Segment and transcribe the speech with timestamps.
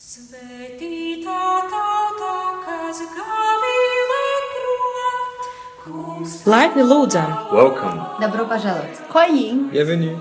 [0.00, 2.28] Svētītā tauta,
[2.64, 4.20] kas gavīja
[4.52, 5.42] prom,
[5.82, 6.36] kungs.
[6.48, 7.34] Laipni lūdzam!
[7.52, 8.06] Welcome!
[8.22, 9.02] Dobro pažēlot!
[9.12, 9.58] Kojiņ!
[9.74, 10.14] Bienvenue!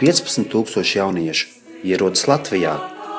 [0.00, 1.50] 15,000 jauniešu
[1.84, 2.72] ierodas Latvijā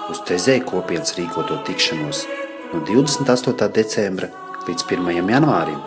[0.10, 2.24] uz Tezēja kopienas rīkoto tikšanos
[2.72, 3.70] no 28.
[3.78, 4.32] decembra
[4.66, 5.22] līdz 1.
[5.36, 5.78] janvārim.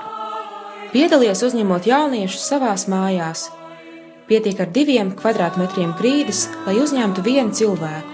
[0.95, 3.49] Piedalies uzņemot jauniešus savās mājās.
[4.31, 8.10] Pietiek ar diviem kvadrātmetriem grīdas, lai uzņemtu vienu cilvēku.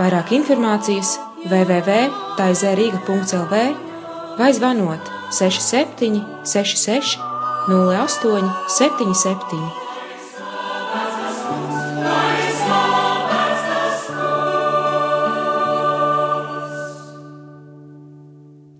[0.00, 1.18] Vairāk informācijas
[1.50, 3.58] www.taizērīga.lv
[4.38, 7.18] vai zvanot 67 66
[7.68, 9.60] 08 77.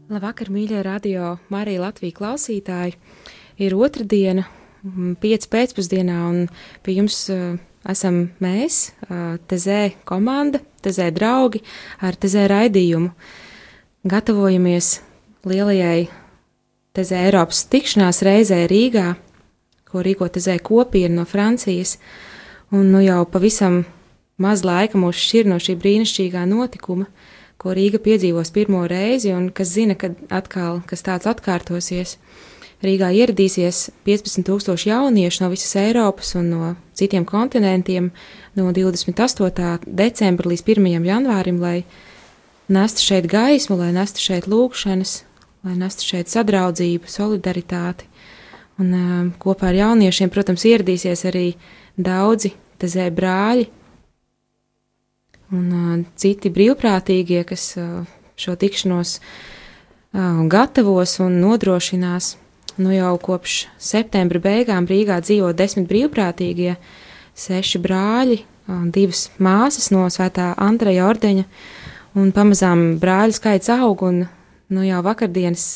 [0.08, 2.96] Labvakar, mīļie radio Marija Latvijas klausītāji!
[3.60, 4.48] Ir otra diena,
[4.88, 6.48] mm, pieci pēcpusdienā, un
[6.80, 8.92] pie jums uh, esam mēs,
[9.48, 11.62] Tezē komanda, Tezē draugi
[12.00, 13.12] ar Tezē raidījumu.
[14.10, 15.00] Gatavojamies
[15.48, 16.08] lielajai
[16.96, 19.14] Tezē Eiropas tikšanās reizē Rīgā,
[19.90, 21.98] ko rīko Tezē kopiena no Francijas,
[22.72, 23.84] un nu jau pavisam
[24.40, 27.08] maz laika mūs šķir no šī brīnišķīgā notikuma
[27.60, 32.16] ko Rīga piedzīvos pirmo reizi, un kas zina, kad atkal kas tāds atkārtosies.
[32.80, 38.08] Rīgā ieradīsies 15,000 jauniešu no visas Eiropas un no citiem kontinentiem
[38.56, 39.84] no 28.
[39.84, 40.88] decembra līdz 1.
[41.04, 41.82] janvārim, lai
[42.72, 45.18] nestu šeit gaismu, lai nestu šeit lūgšanas,
[45.68, 48.08] lai nestu šeit sadraudzību, solidaritāti.
[48.80, 51.50] Un uh, kopā ar jauniešiem, protams, ieradīsies arī
[52.00, 53.68] daudzi tezē brāļi,
[55.52, 58.06] un uh, citi brīvprātīgie, kas uh,
[58.40, 62.38] šo tikšanos uh, gatavos un nodrošinās.
[62.80, 66.76] Nu jau kopš septembra beigām Rīgā dzīvo desmit brīvprātīgie,
[67.36, 68.38] seši brāļi,
[68.94, 71.44] divas māsas no Svētā Andreja ordeņa,
[72.16, 74.22] un pamazām brāļu skaits aug, un
[74.72, 75.66] nu jau vakardienas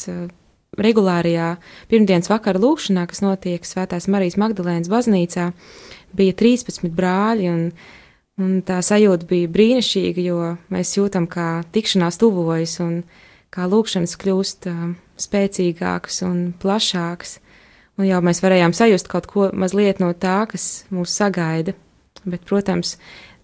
[0.80, 1.50] regulārajā
[1.91, 5.51] pirmdienas vakara lūkšanā, kas notiek Svētās Marijas Magdalēnas baznīcā,
[6.17, 7.68] bija 13 brāļi, un
[8.34, 10.39] Un tā sajūta bija brīnišķīga, jo
[10.74, 12.96] mēs jūtam, kā tikšanās tuvojas un
[13.55, 14.89] kā lūkšanas kļūst uh,
[15.20, 17.39] spēcīgākas un plašākas.
[17.98, 21.77] Un jau mēs varējām sajust kaut ko mazliet no tā, kas mūs sagaida.
[22.25, 22.97] Bet, protams,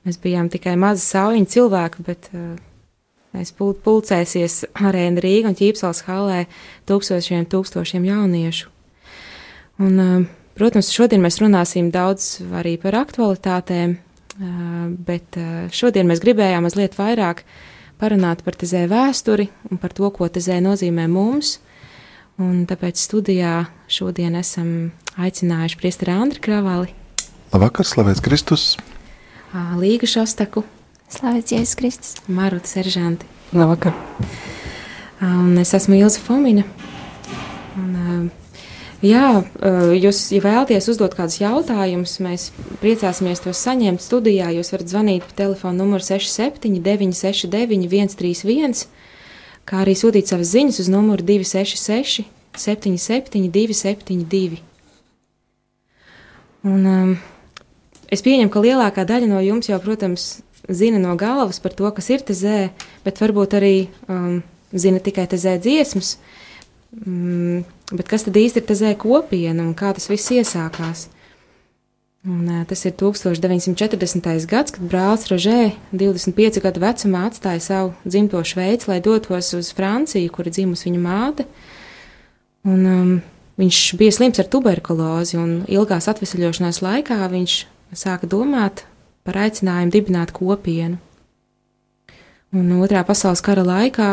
[0.06, 2.56] mēs bijām tikai mazi sauļiņi cilvēki, bet uh,
[3.36, 6.44] mēs pul pulcēsies arēna Rīga un Ķīpsals halē
[6.90, 8.70] tūkstošiem, tūkstošiem jauniešu.
[9.84, 13.98] Un, uh, protams, šodien mēs runāsim daudz arī par aktualitātēm,
[15.06, 15.36] bet
[15.74, 17.44] šodien mēs gribējām mazliet vairāk
[18.00, 21.58] parunāt par tezē vēsturi un par to, ko tezē nozīmē mums.
[22.40, 26.94] Un tāpēc studijā šodien esam aicinājuši priesteri Andri Kravali,
[27.50, 28.64] Labvakar, slavēts Kristus!
[29.74, 30.60] Līga Šostaku,
[31.10, 32.12] Slavēts Jēzus Kristus!
[32.30, 33.26] Maruta Seržanti.
[33.50, 33.96] Labvakar!
[35.26, 36.62] Un es esmu Ilza Fomina.
[37.74, 38.30] Un,
[39.00, 39.40] Jā,
[39.96, 42.50] jūs, ja vēlaties uzdot kādus jautājumus, mēs
[42.82, 44.50] priecāsimies tos saņemt studijā.
[44.52, 48.82] Jūs varat zvanīt pa telefonu numuru 67, 969, 131,
[49.64, 52.26] kā arī sūtīt savas ziņas uz numuru 266,
[52.60, 54.60] 77, 272.
[56.68, 57.16] Un, um,
[58.12, 62.12] es pieņemu, ka lielākā daļa no jums jau, protams, zina no galvas par to, kas
[62.12, 62.58] ir tezē,
[63.06, 63.74] bet varbūt arī
[64.12, 64.42] um,
[64.76, 66.18] zina tikai tezē dziesmas.
[66.90, 67.62] Mm,
[67.94, 71.06] bet kas tad īsti ir tezē kopiena un kā tas viss iesākās?
[72.26, 74.46] Un, tas ir 1940.
[74.50, 80.28] gads, kad brālis Rožē 25 gadu vecumā atstāja savu dzimto Šveici, lai dotos uz Franciju,
[80.34, 81.46] kur ir dzimusi viņa māte.
[82.68, 83.14] Un, um,
[83.56, 87.56] viņš bija slims ar tuberkulozi, un ilgās atvesaļošanās laikā viņš
[87.96, 88.84] sāka domāt
[89.24, 91.00] par aicinājumu dibināt kopienu.
[92.52, 94.12] Un otrā pasaules kara laikā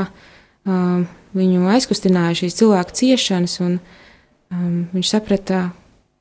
[0.63, 5.69] um, viņu aizkustināja šīs cilvēku ciešanas, un um, viņš saprata,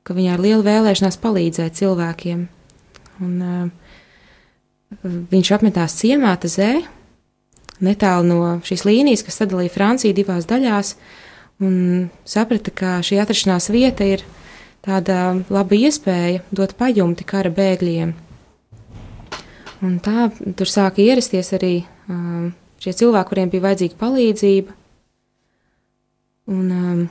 [0.07, 2.45] ka viņai ir liela vēlēšanās palīdzēt cilvēkiem.
[3.25, 3.71] Un, um,
[5.31, 6.71] viņš apmetās ciemā Tazē,
[7.83, 10.93] netālu no šīs līnijas, kas sadalīja Franciju divās daļās,
[11.63, 14.23] un saprata, ka šī atrašanās vieta ir
[14.85, 18.13] tāda laba iespēja dot pajumti kara bēgļiem.
[19.85, 21.73] Un tā tur sāka ierasties arī
[22.09, 22.49] um,
[22.81, 24.76] šie cilvēki, kuriem bija vajadzīga palīdzība,
[26.47, 27.01] Un um,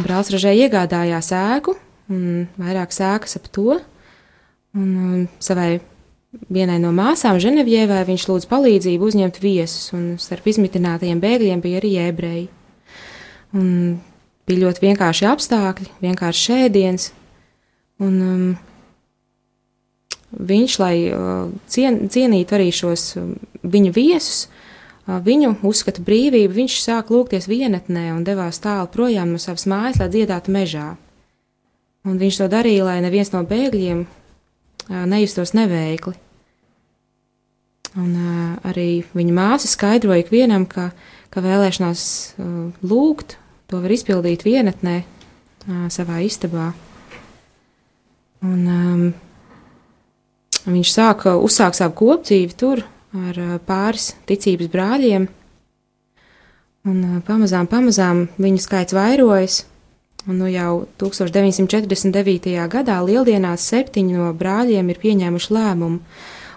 [0.00, 1.76] brālis ražē iegādājās ēku,
[2.12, 3.78] un vairāk sēkas ap to.
[4.76, 5.80] Un um, savai
[6.52, 11.94] vienai no māsām, Ženevjēvai, viņš lūdz palīdzību uzņemt viesus, un starp izmitinātajiem bēgļiem bija arī
[12.04, 12.46] ebreji.
[13.56, 13.70] Un
[14.46, 17.10] bija ļoti vienkārši apstākļi, vienkārši šēdiens.
[18.00, 18.44] Un, um,
[20.30, 20.94] viņš, lai
[21.70, 23.14] cien, cienītu arī šos
[23.66, 24.46] viņa viesus,
[25.06, 30.10] viņu uzskata brīvību, viņš sāk lūgties vienatnē un devās tālu projām no savas mājas, lai
[30.12, 30.96] dziedātu mežā.
[32.04, 34.04] Un viņš to darīja, lai neviens no bēgļiem
[35.10, 36.14] nejustos neveikli.
[37.98, 38.12] Un
[38.66, 40.90] arī viņa māsa skaidroja ikvienam, ka,
[41.30, 42.04] ka vēlēšanās
[42.86, 43.36] lūgt
[43.70, 45.02] to var izpildīt vienatnē
[45.90, 46.70] savā istabā.
[48.40, 49.02] Un, um,
[50.64, 52.84] viņš sāka uzsākt savu kopdzīvi tur
[53.16, 55.28] ar pāris ticības brāļiem.
[56.88, 59.64] Un pamazām, pamazām viņa skaits vairojas,
[60.26, 62.54] un nu jau 1949.
[62.72, 66.00] gadā lieldienās septiņi no brāļiem ir pieņēmuši lēmumu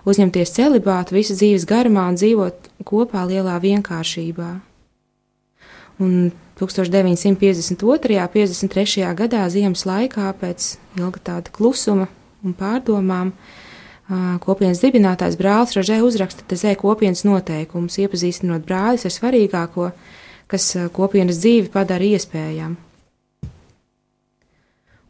[0.09, 4.49] uzņemties celibātu visu dzīves garumā un dzīvot kopā lielā vienkāršībā.
[6.03, 7.77] Un 1952.
[7.77, 9.13] un 53.
[9.17, 12.09] gadā ziemas laikā pēc ilga tāda klusuma
[12.43, 13.33] un pārdomām
[14.43, 19.91] kopienas dibinātājs brālis Rožē uzraksta tezē kopienas noteikumus, iepazīstinot brāļus ar svarīgāko,
[20.51, 22.75] kas kopienas dzīvi padara iespējamu.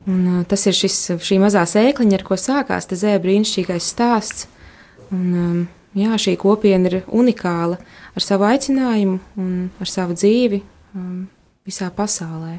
[0.03, 4.49] Un, tas ir šis, šī mazā sēkliņa, ar ko sākās tezē brīnišķīgais stāsts.
[5.15, 5.63] Un,
[5.95, 7.79] jā, šī kopiena ir unikāla
[8.11, 10.59] ar savu aicinājumu un ar savu dzīvi
[11.63, 12.57] visā pasaulē.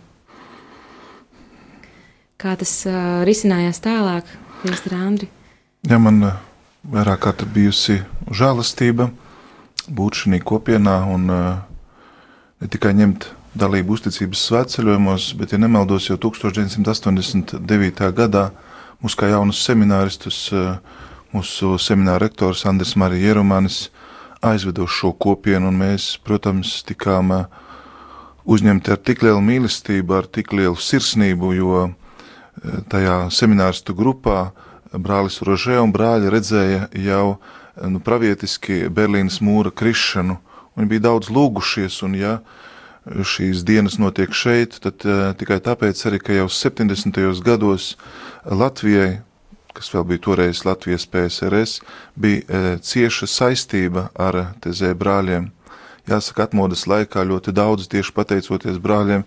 [2.40, 2.74] Kā tas
[3.28, 4.28] risinājās tālāk,
[4.64, 5.33] Kristīna Andri?
[5.84, 6.36] Ja man uh,
[6.88, 7.98] vairāk kārt bijusi
[8.32, 9.10] žēlastība
[9.92, 11.58] būt šajā kopienā un uh,
[12.56, 18.08] ne tikai ņemt dalību uzticības svētceļojumos, bet, ja nemaldos, jau 1989.
[18.16, 18.46] gadā
[19.04, 20.80] mūs kā jaunus semināristus, uh,
[21.36, 23.90] mūsu semināra rektors Andris Marija Jeromanis
[24.40, 27.42] aizveda uz šo kopienu, un mēs, protams, tikām
[28.48, 31.88] uzņemti ar tik lielu mīlestību, ar tik lielu sirsnību, jo
[32.88, 34.46] tajā semināristu grupā
[35.00, 37.36] brālis Rožē un brāļi redzēja jau
[37.90, 40.38] nu, pravietiski Berlīnas mūra krišanu.
[40.74, 42.38] Viņi bija daudz lūgušies, un ja
[43.04, 47.20] šīs dienas notiek šeit, tad uh, tikai tāpēc arī, ka jau 70.
[47.44, 47.94] gados
[48.44, 49.20] Latvijai,
[49.76, 51.82] kas vēl bija toreiz Latvijas PSRS,
[52.16, 55.52] bija uh, cieša saistība ar Tezē brāļiem
[56.08, 59.24] jāsaka, atmodas laikā ļoti daudz tieši pateicoties brāļiem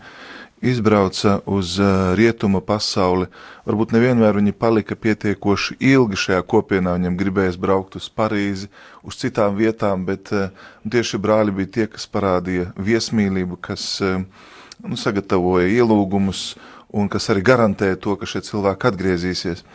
[0.62, 3.28] izbrauca uz uh, rietumu pasauli.
[3.68, 8.72] Varbūt nevienmēr viņi palika pietiekoši ilgi šajā kopienā, viņam gribējās braukt uz Parīzi,
[9.06, 10.50] uz citām vietām, bet uh,
[10.82, 14.24] tieši brāļi bija tie, kas parādīja viesmīlību, kas uh,
[14.82, 16.50] nu, sagatavoja ielūgumus
[16.98, 19.66] un kas arī garantē to, ka šie cilvēki atgriezīsies.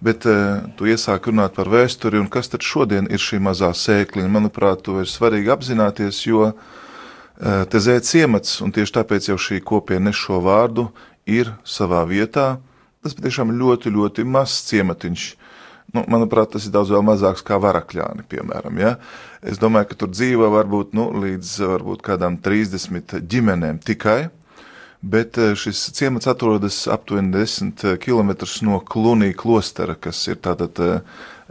[0.00, 4.32] Bet uh, tu iesāki runāt par vēsturi, un kas tad šodien ir šī mazā sēkliņa?
[4.32, 6.78] Manuprāt, to ir svarīgi apzināties, jo uh,
[7.40, 10.90] te zē ciemats, un tieši tāpēc jau šī kopiena nes šo vārdu,
[11.28, 12.58] ir savā vietā.
[13.00, 15.28] Tas patiešām ļoti, ļoti mazs ciematiņš.
[15.96, 18.76] Nu, manuprāt, tas ir daudz mazāks kā varakļāni, piemēram.
[18.78, 18.92] Ja?
[19.42, 24.28] Es domāju, ka tur dzīvo varbūt nu, līdz varbūt kādām 30 ģimenēm tikai
[25.00, 30.80] bet šis ciemats atrodas aptuveni 10 eh, km no Klunī klostera, kas ir tātad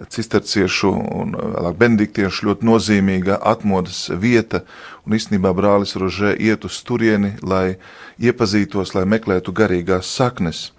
[0.07, 4.63] cisterciešu un vēlāk benediktiešu ļoti nozīmīga atmodas vieta,
[5.05, 7.79] un īstenībā brālis Rožē iet uz turieni, lai
[8.21, 10.69] iepazītos, lai meklētu garīgās saknes.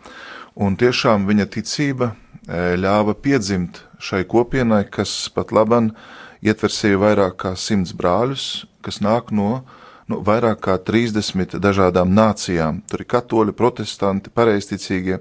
[0.57, 2.15] Un tiešām viņa ticība
[2.49, 5.93] ļāva piedzimt šai kopienai, kas pat laban
[6.43, 9.77] ietver sevi vairāk kā simts brāļus, kas nāk no uh,
[10.11, 12.83] nu, vairāk kā 30 dažādām nācijām.
[12.91, 15.21] Tur ir katoļi, protestanti, pareizticīgie.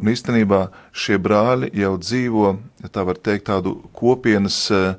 [0.00, 2.54] Un īstenībā šie brāļi jau dzīvo,
[2.88, 4.94] tā var teikt, tādu kopienas eh,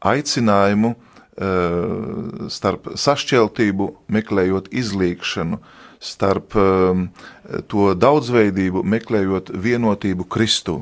[0.00, 5.60] aicinājumu eh, starp sašķeltību, meklējot izlīkšanu,
[6.00, 7.04] starp eh,
[7.68, 10.80] to daudzveidību, meklējot vienotību Kristu.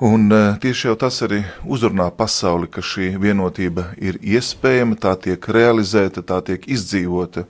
[0.00, 6.24] Un tieši jau tas arī uzrunā pasauli, ka šī vienotība ir iespējama, tā tiek realizēta,
[6.24, 7.44] tā tiek izdzīvota.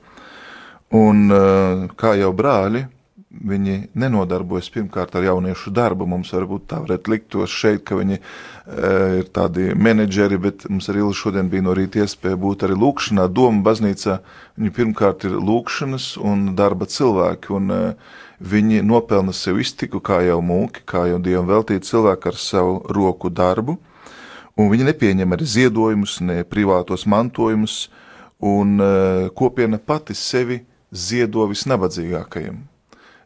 [0.99, 1.31] Un
[1.95, 2.89] kā jau brāļi,
[3.31, 6.07] viņi nenodarbojas pirmkārt ar jauniešu darbu.
[6.11, 8.23] Mums varbūt tā varētu liktos šeit, ka viņi e,
[9.21, 13.63] ir tādi menedžeri, bet mums arī šodien bija no rīta iespēja būt arī lūkšanā, doma
[13.67, 14.19] baznīcā.
[14.59, 17.55] Viņi pirmkārt ir lūkšanas un darba cilvēki.
[17.59, 17.95] Un, e,
[18.41, 23.29] Viņi nopelna sev iztiku, kā jau mūki, kā jau dievam veltīti cilvēki ar savu roku
[23.29, 23.75] darbu,
[24.57, 27.91] un viņi nepieņem arī ziedojumus, ne privātos mantojumus,
[28.41, 32.70] un uh, kopiena pati sevi ziedo visnabadzīgākajiem.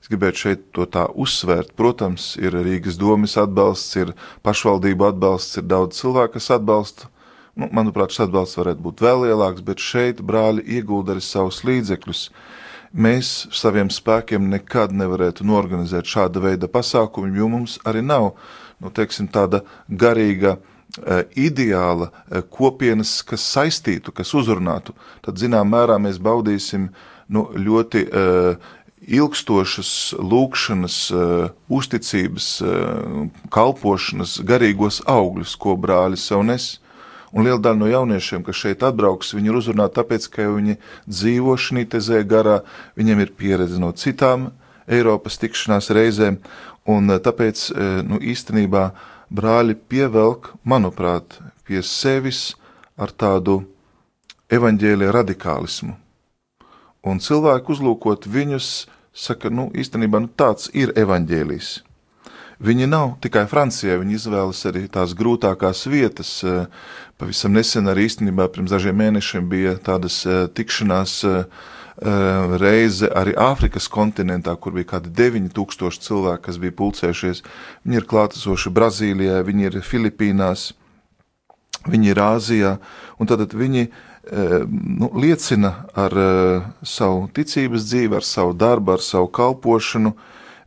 [0.05, 1.71] Es gribētu šeit to tā uzsvērt.
[1.81, 4.11] Protams, ir Rīgas domas atbalsts, ir
[4.45, 7.09] pašvaldību atbalsts, ir daudz cilvēku, kas atbalsta.
[7.57, 12.21] Nu, manuprāt, šis atbalsts varētu būt vēl lielāks, bet šeit brāļi iegulda arī savus līdzekļus.
[12.93, 18.35] Mēs saviem spēkiem nekad nevarētu norganizēt šāda veida pasākumu, jo mums arī nav
[18.85, 20.59] nu, teiksim, tāda garīga
[21.41, 22.13] ideāla
[22.53, 24.93] kopienas, kas saistītu, kas uzrunātu,
[25.25, 26.91] tad, zinām, mērā mēs baudīsim
[27.33, 28.75] nu, ļoti uh,
[29.07, 36.75] ilgstošas lūkšanas, uh, uzticības, uh, kalpošanas, garīgos augļus, ko brāļi sev nes.
[37.35, 40.77] Un liela daļa no jauniešiem, kas šeit atbrauks, viņi ir uzrunāti tāpēc, ka viņi
[41.11, 42.61] dzīvo šī tezē garā,
[42.95, 44.53] viņiem ir pieredze no citām
[44.87, 46.39] Eiropas tikšanās reizēm,
[46.87, 47.65] un tāpēc,
[48.07, 48.85] nu, īstenībā
[49.35, 52.53] brāļi pievelk, manuprāt, pie sevis
[52.95, 53.65] ar tādu
[54.53, 56.04] evaņģēlija radikālismu.
[57.05, 58.69] Un cilvēku uzlūkot viņus,
[59.13, 61.75] saka, nu, īstenībā nu, tāds ir evaņģēlijs.
[62.65, 66.31] Viņi nav tikai Francijā, viņi izvēlas arī tās grūtākās vietas.
[66.47, 66.67] Eh,
[67.19, 71.65] pavisam nesen arī īstenībā pirms dažiem mēnešiem bija tādas eh, tikšanās eh,
[72.63, 77.45] reize arī Āfrikas kontinentā, kur bija kādi 9000 cilvēki, kas bija pulcējušies.
[77.85, 80.73] Viņi ir klātesoši Brazīlijā, viņi ir Filipīnās,
[81.91, 82.77] viņi ir Āzijā,
[83.19, 83.89] un tad viņi
[84.31, 86.15] nu, liecina ar
[86.83, 90.15] savu ticības dzīvi, ar savu darbu, ar savu kalpošanu,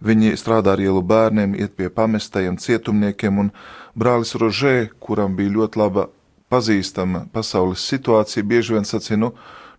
[0.03, 3.47] Viņi strādā ar ielu bērniem, iet pie pamestajiem cietumniekiem, un
[3.97, 6.05] brālis Rožē, kuram bija ļoti laba
[6.53, 9.31] pazīstama pasaules situācija, bieži vien sacīja, nu,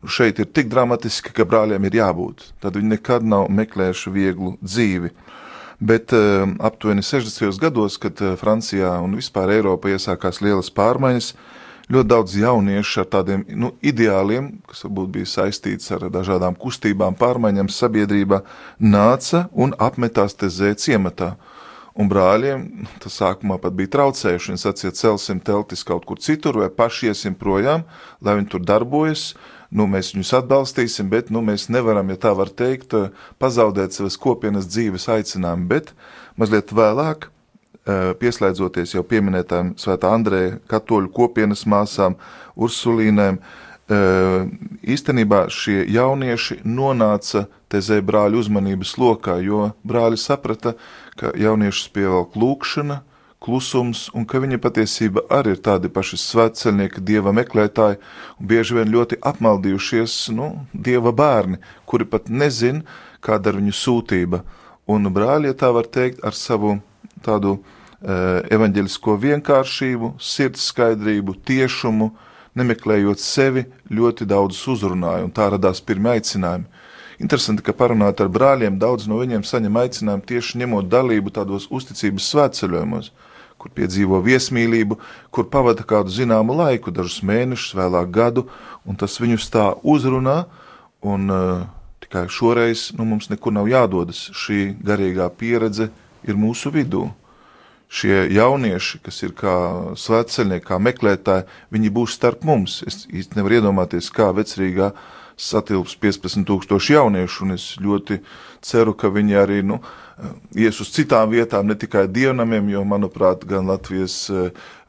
[0.02, 2.48] nu šeit ir tik dramatiski, ka brāļiem ir jābūt.
[2.58, 5.12] Tad viņi nekad nav meklējuši vieglu dzīvi.
[5.78, 7.54] Bet uh, aptuveni 60.
[7.62, 11.30] gados, kad Francijā un vispār Eiropā iesākās lielas pārmaiņas,
[11.92, 17.70] ļoti daudz jauniešu ar tādiem nu, ideāliem, kas varbūt bija saistīts ar dažādām kustībām, pārmaiņām
[17.72, 18.42] sabiedrībā,
[18.78, 21.36] nāca un apmetās te zē ciematā.
[21.98, 22.66] Un brāļiem
[23.02, 24.52] tas sākumā pat bija traucējuši.
[24.52, 27.82] Viņi sacīja, celsim teltis kaut kur citur, vai paši iesim projām,
[28.22, 29.32] lai viņi tur darbojas.
[29.74, 32.94] Nu, mēs viņus atbalstīsim, bet nu, mēs nevaram, ja tā var teikt,
[33.42, 35.66] pazaudēt savas kopienas dzīves aicinājumu.
[35.74, 35.90] Bet
[36.38, 37.28] mazliet vēlāk
[37.88, 42.18] pieslēdzoties jau pieminētām Svētā Andrēja katoļu kopienas māsām,
[42.58, 44.46] Ursulīnēm, eh,
[44.82, 50.74] īstenībā šie jaunieši nonāca tezē brāļu uzmanības lokā, jo brāļi saprata,
[51.16, 53.02] ka jauniešus pievelk lūkšana,
[53.40, 57.98] klusums, un ka viņi patiesība arī ir tādi paši svētceļnieki, dieva meklētāji,
[58.40, 62.82] un bieži vien ļoti apmaldījušies, nu, dieva bērni, kuri pat nezin,
[63.22, 64.42] kāda ir viņu sūtība.
[64.88, 66.80] Un brāļi, ja tā var teikt, ar savu
[67.22, 72.12] tādu uh, Eh, evaņģelisko vienkāršību, sirds skaidrību, tiešumu,
[72.58, 76.68] nemeklējot sevi, ļoti daudz uzrunāja, un tā radās pirmie aicinājumi.
[77.18, 82.28] Interesanti, ka parunāt ar brāļiem, daudz no viņiem saņem aicinājumu tieši ņemot dalību tādos uzticības
[82.30, 83.10] svētceļojumos,
[83.58, 85.00] kur piedzīvo viesmīlību,
[85.34, 88.46] kur pavada kādu zināmu laiku, dažus mēnešus, vēlāk gadu,
[88.86, 90.44] un tas viņus tā uzrunā,
[91.02, 91.66] un uh,
[92.06, 94.28] tikai šoreiz nu, mums nekur nav jādodas.
[94.30, 95.90] Šī garīgā pieredze
[96.22, 97.08] ir mūsu vidū
[97.88, 99.54] šie jaunieši, kas ir kā
[99.96, 102.82] svētceļnieki, kā meklētāji, viņi būs starp mums.
[102.88, 104.92] Es īsti nevaru iedomāties, kā vecrīgā
[105.38, 108.18] satilps 15,000 jauniešu, un es ļoti
[108.64, 109.78] ceru, ka viņi arī nu,
[110.58, 114.26] ies uz citām vietām, ne tikai dievnamiem, jo, manuprāt, gan Latvijas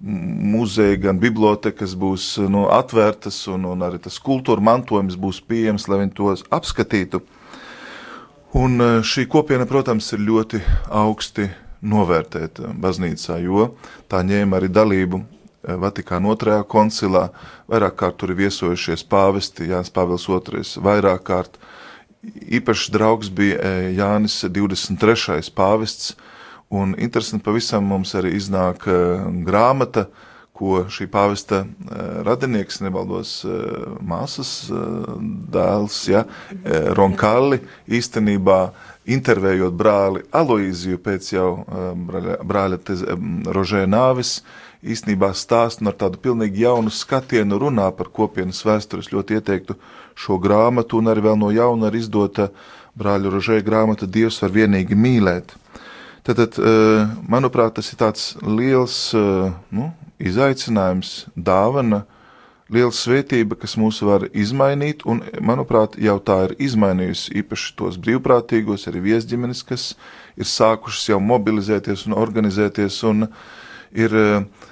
[0.01, 6.01] muzeja, gan bibliotekas būs nu, atvērtas, un, un arī tas kultūra mantojums būs pieejams, lai
[6.03, 7.21] viņi tos apskatītu.
[8.57, 13.73] Un eh, šī kopiena, protams, ir ļoti augsti novērtēt eh, baznīcā, jo
[14.11, 17.29] tā ņēma arī dalību eh, Vatikāna otrajā koncilā,
[17.71, 21.59] vairāk kārt tur ir viesojušies pāvesti, Jānis Pāvils II, vairāk kārt.
[22.59, 25.53] Īpašs draugs bija eh, Jānis 23.
[25.55, 26.15] pāvests,
[26.69, 28.83] un interesanti pavisam mums arī iznāk
[29.47, 30.05] grāmata,
[30.53, 31.63] ko šī pāvesta
[32.27, 33.31] radinieks, nebaldos
[34.05, 34.67] māsas
[35.49, 36.25] dēls, ja,
[36.99, 38.59] Ronkali, īstenībā
[39.15, 44.39] intervējot brāli Aloīziju pēc jau um, brāļa, brāļa tez, um, Rožē nāvis,
[44.83, 49.11] īstenībā stāst un ar tādu pilnīgi jaunu skatienu runā par kopienas vēstures.
[49.13, 49.77] Ļoti ieteiktu
[50.19, 52.49] šo grāmatu un arī vēl no jauna ir izdota
[52.99, 55.55] brāļa Rožē grāmata Dievs var vienīgi mīlēt.
[56.27, 62.03] Tātad, uh, manuprāt, tas ir tāds liels uh, nu, izaicinājums, dāvana,
[62.73, 68.87] liela svētība, kas mūs var izmainīt, un, manuprāt, jau tā ir izmainījusi īpaši tos brīvprātīgos,
[68.91, 69.91] arī viesģimenes, kas
[70.39, 73.25] ir sākušas jau mobilizēties un organizēties, un
[73.97, 74.67] ir uh,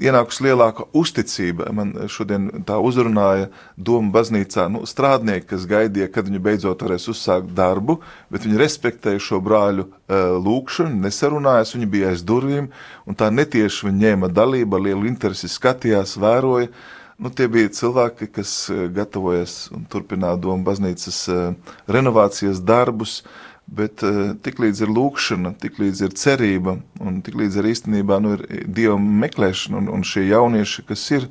[0.00, 1.68] ienākusi lielāka uzticība.
[1.76, 7.52] Man šodien tā uzrunāja Doma baznīcā nu, strādnieki, kas gaidīja, kad viņi beidzot varēs uzsākt
[7.56, 7.98] darbu,
[8.32, 12.72] bet viņi respektēja šo brāļu uh, lūkšanu, nesarunājās, viņi bija aiz durvīm,
[13.04, 17.72] un tā netieši viņi ņēma dalību, ar lielu interesi skatījās, vēroja, uh, Nu, tie bija
[17.72, 23.22] cilvēki, kas eh, gatavojas un turpināja domu baznīcas eh, renovācijas darbus,
[23.66, 28.94] Bet uh, tiklīdz ir lūkšana, tiklīdz ir cerība un tiklīdz ir īstenībā nu, ir dieva
[28.94, 31.26] meklēšana un, un šie jaunieši, kas ir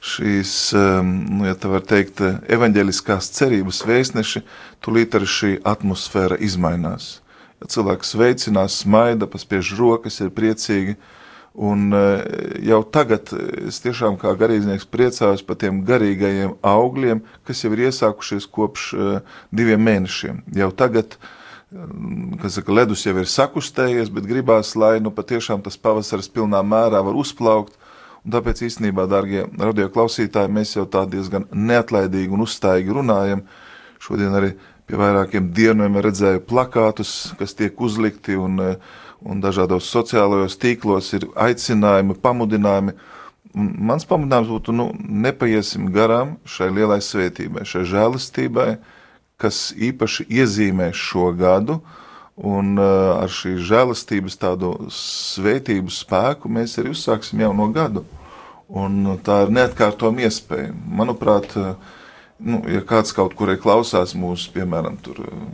[0.00, 0.52] šīs,
[1.04, 4.42] nu, ja tā var teikt, evaņģeliskās cerības vēstneši,
[4.80, 7.18] tulīt arī šī atmosfēra izmainās.
[7.60, 10.96] Ja cilvēks veicinās, smaida, paspiež rokas, ir priecīgi,
[11.58, 12.22] un uh,
[12.62, 13.32] jau tagad
[13.66, 19.42] es tiešām kā garīdznieks priecājos par tiem garīgajiem augļiem, kas jau ir iesākušies kopš uh,
[19.50, 20.44] diviem mēnešiem.
[20.58, 21.34] Jau tagad uh,
[22.40, 27.02] kas saka, ledus jau ir sakustējies, bet gribās, lai nu patiešām tas pavasaris pilnā mērā
[27.04, 27.76] var uzplaukt.
[28.24, 33.44] Un tāpēc īstenībā, darbie radio klausītāji, mēs jau tā diezgan neatlaidīgi un uzstājīgi runājam.
[34.02, 34.50] Šodien arī
[34.88, 38.58] pie vairākiem dieniem redzēju plakātus, kas tiek uzlikti, un,
[39.26, 42.94] un dažādos sociālajos tīklos ir aicinājumi, pamudinājumi.
[43.58, 48.68] Un mans pamudinājums būtu, nu, nepaiesim garām šai lielai svētībai, šai žēlastībai,
[49.40, 51.80] kas īpaši iezīmē šo gadu,
[52.38, 58.04] un uh, ar šī žēlastības tādu svētību spēku mēs arī uzsāksim jauno gadu.
[58.68, 60.74] Un tā ir neatkārtojama iespēja.
[61.00, 61.97] Manuprāt, uh,
[62.38, 64.98] nu, ja kāds kaut kur klausās mūsu, piemēram,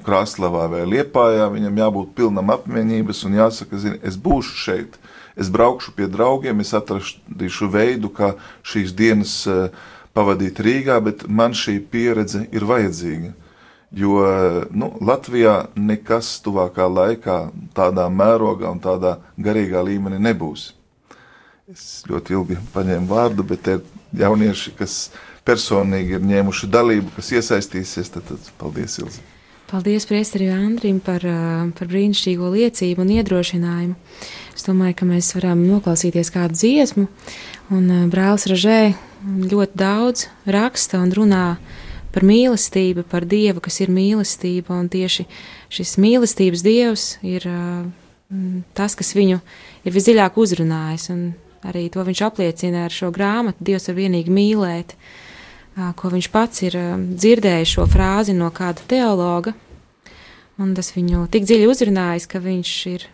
[0.04, 4.98] Krasnodarbā vai Liepājā, viņam jābūt pilnam apmierinātības un jāsaka, zini, es būšu šeit,
[5.36, 8.34] es braukšu pie draugiem, es atradīšu veidu, kā
[8.66, 9.68] šīs dienas uh,
[10.14, 13.34] pavadīt Rīgā, bet man šī pieredze ir vajadzīga.
[13.94, 14.14] Jo
[14.74, 17.36] nu, Latvijā nekas tuvākā laikā
[17.76, 20.72] tādā mērogā un tādā garīgā līmenī nebūs.
[21.70, 23.84] Es ļoti ilgi paņēmu vārdu, bet ir
[24.18, 24.96] jaunieši, kas
[25.44, 28.12] personīgi ir ņēmuši dalību, kas iesaistīsies.
[28.14, 29.24] Tad, tad paldies, Ilzi!
[29.64, 31.24] Paldies Priesterim Andrim par,
[31.74, 33.94] par brīnišķīgo liecību un iedrošinājumu.
[34.54, 37.06] Es domāju, ka mēs varam noklausīties kādu dziesmu,
[37.74, 38.78] un brālis Ražē
[39.24, 41.46] ļoti daudz raksta un runā
[42.14, 45.26] par mīlestību, par Dievu, kas ir mīlestība, un tieši
[45.72, 47.48] šis mīlestības Dievs ir
[48.76, 49.40] tas, kas viņu
[49.82, 51.26] ir visdziļāk uzrunājis, un
[51.66, 55.23] arī to viņš apliecina ar šo grāmatu Dievs var vienīgi mīlēt, uh,
[55.74, 56.76] ko viņš pats ir
[57.18, 59.54] dzirdējis šo frāzi no kāda teologa,
[60.62, 63.06] un tas viņu tik dziļi uzrunājis, ka viņš ir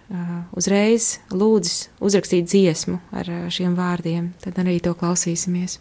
[0.56, 5.80] uzreiz lūdzis uzrakstīt dziesmu ar šiem vārdiem, tad arī to klausīsimies.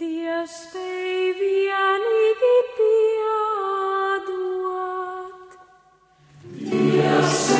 [0.00, 4.30] Dievs vienīgi piedot.
[6.70, 7.59] Dievs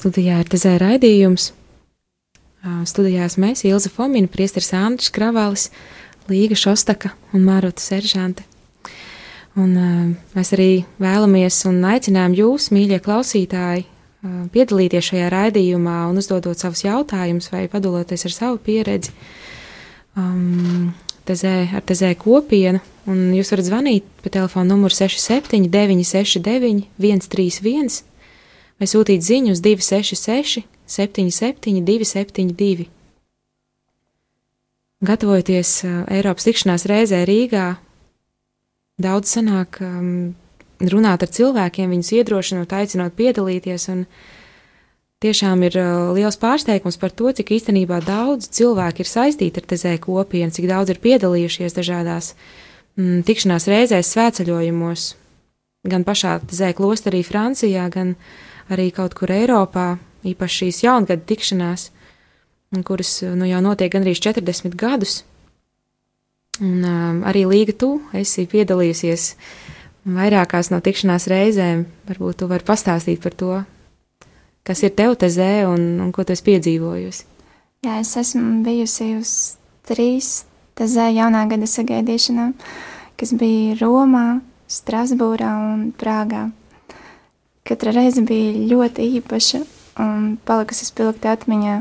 [0.00, 1.50] studijā ir tezē raidījums.
[2.88, 5.68] Studijās mēs, Ilza Fomina, priesteris Andris Kravalis,
[6.28, 8.44] Līga Šostaka un Mārota Seržante.
[9.58, 9.74] Un
[10.36, 13.86] mēs arī vēlamies un aicinām jūs, mīļie klausītāji,
[14.54, 19.14] piedalīties šajā raidījumā un uzdodot savus jautājumus vai padaloties ar savu pieredzi.
[20.18, 20.92] Um,
[21.26, 28.09] tezē, ar tezē kopienu, un jūs varat zvanīt pa telefonu numuru 67 969 131
[28.80, 32.88] vai sūtīt ziņu uz 266 77 272.
[35.00, 37.76] Gatavojoties uh, Eiropas tikšanās reizē Rīgā,
[39.00, 40.34] daudz sanāk um,
[40.80, 44.02] runāt ar cilvēkiem, viņus iedrošinot, aicinot piedalīties, un
[45.24, 49.94] tiešām ir uh, liels pārsteigums par to, cik īstenībā daudz cilvēku ir saistīti ar tezē
[50.02, 52.34] kopienu, cik daudz ir piedalījušies dažādās
[52.98, 55.08] mm, tikšanās reizēs, svētceļojumos,
[55.88, 58.49] gan pašā tezē klosterī Francijā, gan arī
[58.94, 61.88] kaut kur Eiropā, īpaši šīs jaungada tikšanās,
[62.86, 65.24] kuras nu, jau notiek gandrīz 40 gadus.
[66.60, 69.30] Un, um, arī Līga, tu esi piedalījusies
[70.04, 71.86] vairākās no tikšanās reizēm.
[72.08, 73.56] Varbūt tu vari pastāstīt par to,
[74.66, 77.26] kas ir tev tezē un, un ko tu esi piedzīvojusi.
[77.86, 79.32] Jā, es esmu bijusi uz
[79.88, 80.44] trīs
[80.76, 82.52] tezē jaunā gada sagaidīšanām,
[83.16, 86.50] kas bija Romā, Strasbūrā un Prāgā.
[87.70, 89.60] Katra reize bija ļoti īpaša
[90.02, 91.76] un palikusi spilgti atmiņā.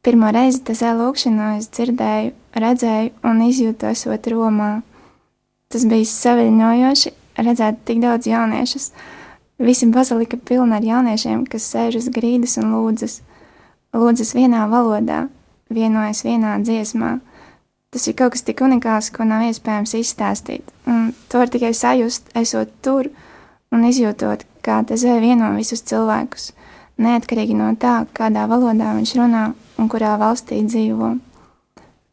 [0.00, 4.70] Pirmo reizi tezē lūkšanā es dzirdēju, redzēju un izjūtu esot Romā.
[5.68, 7.12] Tas bija saviļņojoši
[7.44, 8.90] redzēt tik daudz jauniešus.
[9.60, 13.20] Visi bazilika pilna ar jauniešiem, kas sēž uz grīdas un lūdzas.
[13.92, 15.26] Lūdzas vienā valodā,
[15.68, 17.18] vienojas vienā dziesmā.
[17.92, 20.64] Tas ir kaut kas tik unikāls, ko nav iespējams izstāstīt.
[20.88, 23.10] Un to var tikai sajust, esot tur
[23.70, 26.50] un izjūtot, kā tezē vieno visus cilvēkus,
[27.00, 29.44] neatkarīgi no tā, kādā valodā viņš runā
[29.78, 31.14] un kurā valstī dzīvo.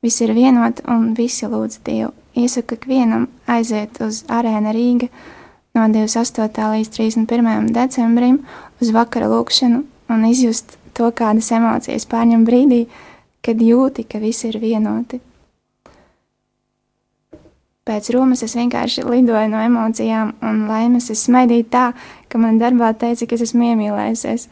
[0.06, 2.14] Visi ir vienoti un visi lūdz Dievu.
[2.38, 5.08] Iesaku ikvienam aiziet uz arēnu Rīga
[5.74, 6.68] no 28.
[6.76, 7.72] līdz 31.
[7.74, 8.44] decembrim
[8.82, 9.82] uz vakara lūkšanu
[10.14, 12.84] un izjust to, kādas emocijas pārņem brīdī,
[13.42, 15.20] kad jūti, ka visi ir vienoti.
[17.88, 21.08] Pēc Romas es vienkārši lidoju no emocijām un laimes.
[21.14, 21.86] Es smaidīju tā,
[22.28, 24.48] ka man darbā teica, ka es esmu iemīlējusies.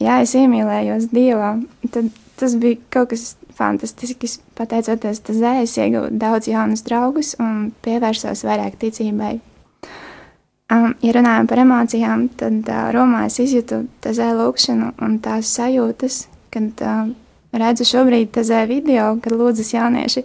[0.00, 1.54] Jā, es iemīlējos Dievā.
[1.88, 4.38] Tad tas bija kaut kas fantastisks.
[4.56, 9.38] Pateicoties tezē, es ieguvu daudz jaunus draugus un pievērsos vairāk ticībai.
[10.70, 16.20] Um, ja runājam par emocijām, tad uh, Romā es izjūtu tezē lūkšanu un tās sajūtas,
[16.54, 17.08] kad uh,
[17.56, 20.22] redzu šobrīd tezē video, kad lūdzas jaunieši,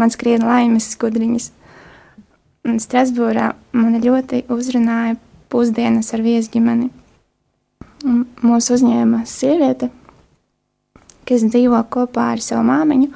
[0.00, 1.52] man skrien laimes skudriņas.
[2.64, 5.18] Strasbūrā mani ļoti uzrunāja
[5.52, 6.88] pusdienas ar viesģimeni.
[8.44, 9.90] Mūs uzņēma sieviete,
[11.28, 13.10] kas dzīvo kopā ar savu māmiņu,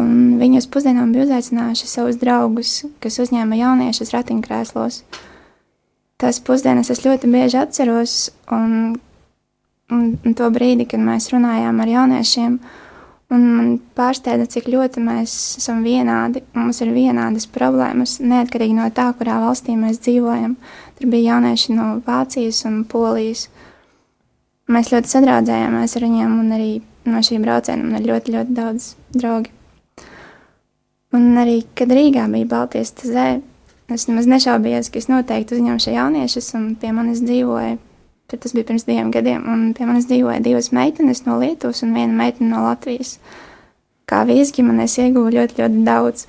[0.00, 2.72] un viņa uz pusdienām bija uzaicinājuši savus draugus,
[3.04, 5.02] kas uzņēma jauniešus ratiņkrēslos.
[6.16, 8.16] Tās pusdienas es ļoti bieži atceros,
[8.52, 8.96] un,
[9.92, 12.58] un, un to brīdi, kad mēs runājām ar jauniešiem,
[13.34, 19.08] un man pārsteidza, cik ļoti mēs esam vienādi, mums ir vienādas problēmas, neatkarīgi no tā,
[19.18, 20.56] kurā valstī mēs dzīvojam.
[20.96, 23.48] Tur bija jaunieši no Vācijas un Polijas.
[24.72, 26.70] Mēs ļoti sadraudzējāmies ar viņiem, un arī
[27.06, 29.52] no šīm braucieniem man ir ļoti, ļoti daudz draugi.
[31.16, 33.26] Un arī, kad Rīgā bija Baltijas tezē,
[33.94, 37.76] es nemaz nešaubījos, ka es noteikti uzņemšu jauniešus, un pie manis dzīvoja,
[38.30, 41.94] tad tas bija pirms diviem gadiem, un pie manis dzīvoja divas meitenes no Lietuvas un
[41.94, 43.16] viena meitene no Latvijas.
[44.06, 46.26] Kā viesģimenēs ieguvu ļoti, ļoti daudz,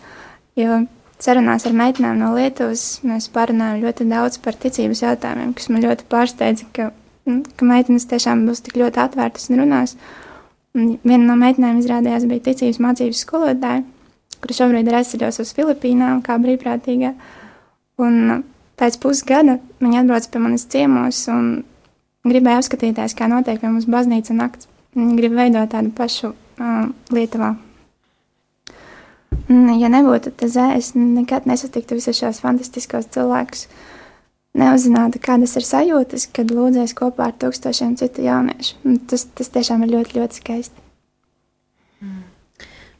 [0.57, 0.83] jo
[1.21, 6.07] sarunās ar meitenēm no Lietuvas mēs parunājam ļoti daudz par ticības jautājumiem, kas man ļoti
[6.11, 6.89] pārsteidza, ka,
[7.29, 9.95] nu, ka meitenes tiešām būs tik ļoti atvērtas un runās.
[10.77, 13.81] Un viena no meitenēm izrādījās bija ticības mācības skolotāja,
[14.41, 17.15] kura šobrīd ir aizceļos uz Filipīnām kā brīvprātīgā.
[18.05, 18.43] Un
[18.77, 21.49] pēc pusgada viņa atbrauca pie manis ciemos un
[22.31, 24.69] gribēja apskatīties, kā notiek pie mums baznīca nakts.
[24.97, 27.53] Viņa grib veidot tādu pašu uh, Lietuvā.
[29.51, 33.67] Un, ja nebūtu tezē, es nekad nesatiktu visus šos fantastiskos cilvēkus.
[34.57, 38.79] Neuzzinātu, kādas ir sajūtas, kad lūdzēs kopā ar tūkstošiem citu jauniešu.
[38.87, 40.83] Un Tas, tas tiešām ir ļoti, ļoti skaisti.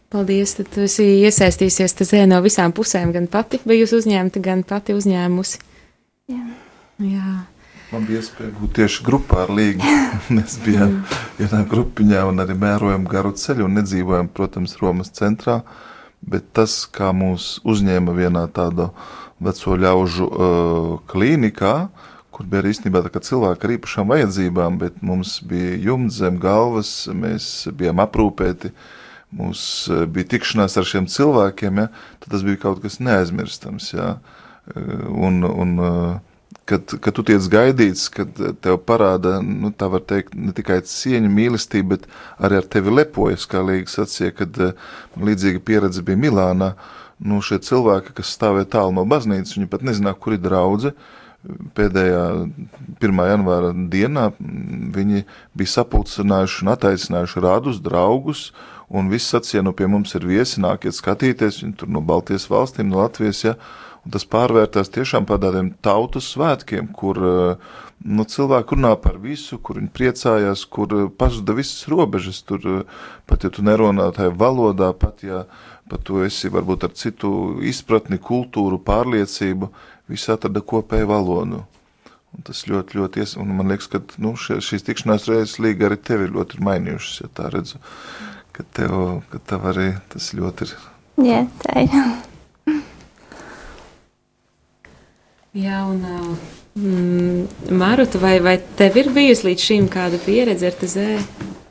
[0.07, 4.95] Paldies, tad tu esi iesaistījusies tezē no visām pusēm, gan pati bijusi uzņemta, gan pati
[4.95, 5.59] uzņēmusi.
[6.31, 6.43] Jā.
[7.03, 7.33] Jā.
[7.87, 9.87] Man bija iespēja būt tieši grupā ar Līgu.
[10.35, 10.97] Mēs bijām
[11.37, 15.61] vienā grupiņā un arī mērojam garu ceļu un nedzīvojam, protams, Romas centrā.
[16.19, 18.89] Bet tas, kā mūs uzņēma vienā tādā
[19.39, 21.73] veco ļaužu uh, klīnikā,
[22.35, 27.69] kur bija arī īstenībā cilvēki ar īpašām vajadzībām, bet mums bija jumts zem galvas, mēs
[27.71, 28.73] bijām aprūpēti,
[29.37, 31.87] mums eh, bija tikšanās ar šiem cilvēkiem, ja,
[32.21, 34.11] tad tas bija kaut kas neaizmirstams, ja,
[34.75, 35.73] un, un
[36.67, 41.31] kad, kad tu tiec gaidīts, kad tev parāda, nu, tā var teikt, ne tikai cieņa,
[41.31, 42.07] mīlestība, bet
[42.43, 44.59] arī ar tevi lepojas, kā Līga sacīja, kad
[45.15, 46.73] man līdzīga pieredze bija Milānā,
[47.23, 50.93] nu, šie cilvēki, kas stāvēja tālu no baznīcas, viņi pat nezināja, kur ir draudze,
[51.77, 52.23] pēdējā
[52.99, 53.19] 1.
[53.31, 55.23] janvāra dienā viņi
[55.57, 58.47] bija sapulcinājuši un attaicinājuši radus, draugus,
[58.87, 62.89] un viss sacīja, nu pie mums ir viesi, nākiet skatīties, viņi tur no Baltijas valstīm,
[62.91, 63.55] no Latvijas, ja,
[64.07, 69.81] un tas pārvērtās tiešām par tādiem tautas svētkiem, kur nu, cilvēki runā par visu, kur
[69.81, 72.85] viņi priecājās, kur pazuda visas robežas, tur
[73.27, 75.43] pat ja tu nerunā tajā valodā, pat ja
[75.91, 77.31] pat tu esi varbūt ar citu
[77.67, 79.71] izpratni, kultūru, pārliecību,
[80.11, 81.63] visi atrada kopēju valodu.
[82.35, 85.87] Un tas ļoti, ļoti ies, un man liekas, ka nu, šie, šīs tikšanās reizes līga
[85.87, 87.79] arī tevi ļoti ir mainījušas, ja tā redzu,
[88.55, 88.97] ka tev,
[89.31, 90.79] ka tev arī tas ļoti ir.
[91.27, 92.26] Jā, tā ir.
[95.57, 96.03] Jā, un
[96.77, 101.07] mm, Maruta, vai, vai tev ir bijusi līdz šim kāda pieredze ar tezē?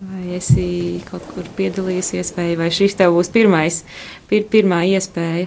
[0.03, 0.65] Vai esi
[1.07, 3.85] kaut kur piedalījusies, vai, vai šis tev būs pirmais,
[4.31, 5.47] pir, pirmā iespēja?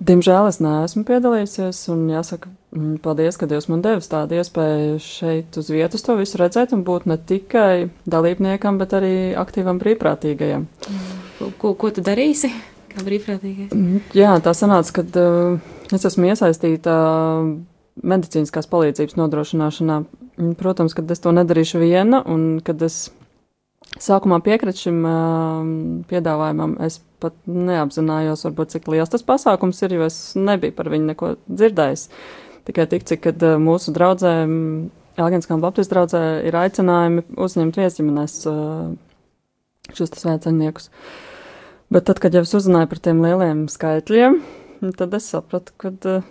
[0.00, 5.60] Diemžēl es neesmu piedalījusies, un jāsaka, mm, paldies, ka Dievs man devis tādu iespēju šeit
[5.60, 10.64] uz vietas to visu redzēt un būt ne tikai dalībniekam, bet arī aktīvam brīvprātīgajam.
[11.36, 12.48] Ko, ko, ko tu darīsi
[12.92, 13.74] kā brīvprātīgais?
[13.74, 16.96] Mm, Jā, tā sanāca, ka uh, es esmu iesaistīta
[18.00, 20.02] medicīniskās palīdzības nodrošināšanā.
[20.40, 23.08] Mm, Protams, ka es to nedarīšu viena, un kad es
[24.00, 25.64] sākumā piekritu šim uh,
[26.10, 31.10] piedāvājumam, es pat neapzinājos, varbūt, cik liels tas pasākums ir, jo es nebiju par viņu
[31.10, 32.06] neko dzirdējis.
[32.68, 34.50] Tikai tik, cik, kad uh, mūsu draudzēm,
[35.20, 38.92] Elgenskām Baptistu draudzē, ir aicinājumi uzņemt viesģimenēs uh,
[39.96, 40.88] šos svētceļniekus.
[41.90, 44.36] Bet tad, kad jau es uzzināju par tiem lieliem skaitļiem,
[44.98, 46.28] tad es sapratu, ka uh,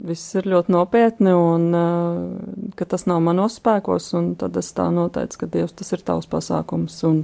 [0.00, 4.08] viss ir ļoti nopietni un uh, ka tas nav manos spēkos,
[4.40, 7.20] tad es tā noteicu, ka Dievs tas ir tavs pasākums, un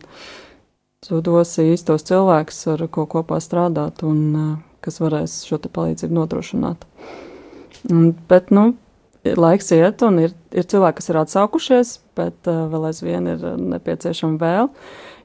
[1.06, 4.52] tu dosi īstos cilvēkus, ar ko kopā strādāt, un uh,
[4.84, 6.84] kas varēs šo palīdzību nodrošināt.
[7.88, 8.74] Un, bet, nu,
[9.24, 14.36] laiks iet, un ir, ir cilvēki, kas ir atsaukušies, bet uh, vēl aizvien ir nepieciešama
[14.44, 14.74] vēl,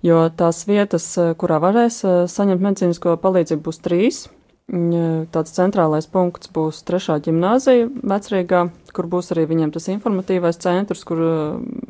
[0.04, 4.24] jo tās vietas, kurā varēs uh, saņemt medicīnisko palīdzību, būs trīs.
[4.64, 8.62] Tāds centrālais punkts būs trešā gimnāzija vecrīgā,
[8.96, 11.20] kur būs arī viņiem tas informatīvais centrs, kur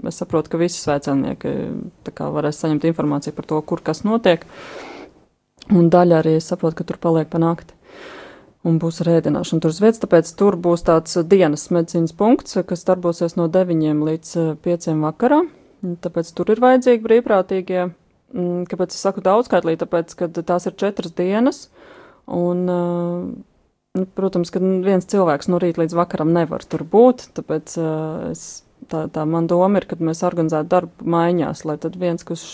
[0.09, 1.53] es saprotu, ka visi svētcelnieki
[2.17, 4.47] varēs saņemt informāciju par to, kur kas notiek.
[5.69, 7.77] Un daļa arī es saprotu, ka tur paliek pa nakti.
[8.65, 13.37] Un būs rēdināšana tur uz vietas, tāpēc tur būs tāds dienas medicīnas punkts, kas darbosies
[13.37, 15.43] no 9 līdz 5 vakarā.
[15.83, 17.91] Tāpēc tur ir vajadzīgi brīvprātīgie.
[18.33, 19.75] Kāpēc es saku daudzskaitlī?
[19.77, 21.67] Tāpēc, ka tās ir četras dienas.
[22.25, 27.75] Un, nu, protams, ka viens cilvēks no rīta līdz vakaram nevar tur būt, tāpēc
[28.31, 28.45] es,
[28.89, 32.45] tā, tā man doma ir, ka mēs organizētu darbu maiņās, lai tad viens, kas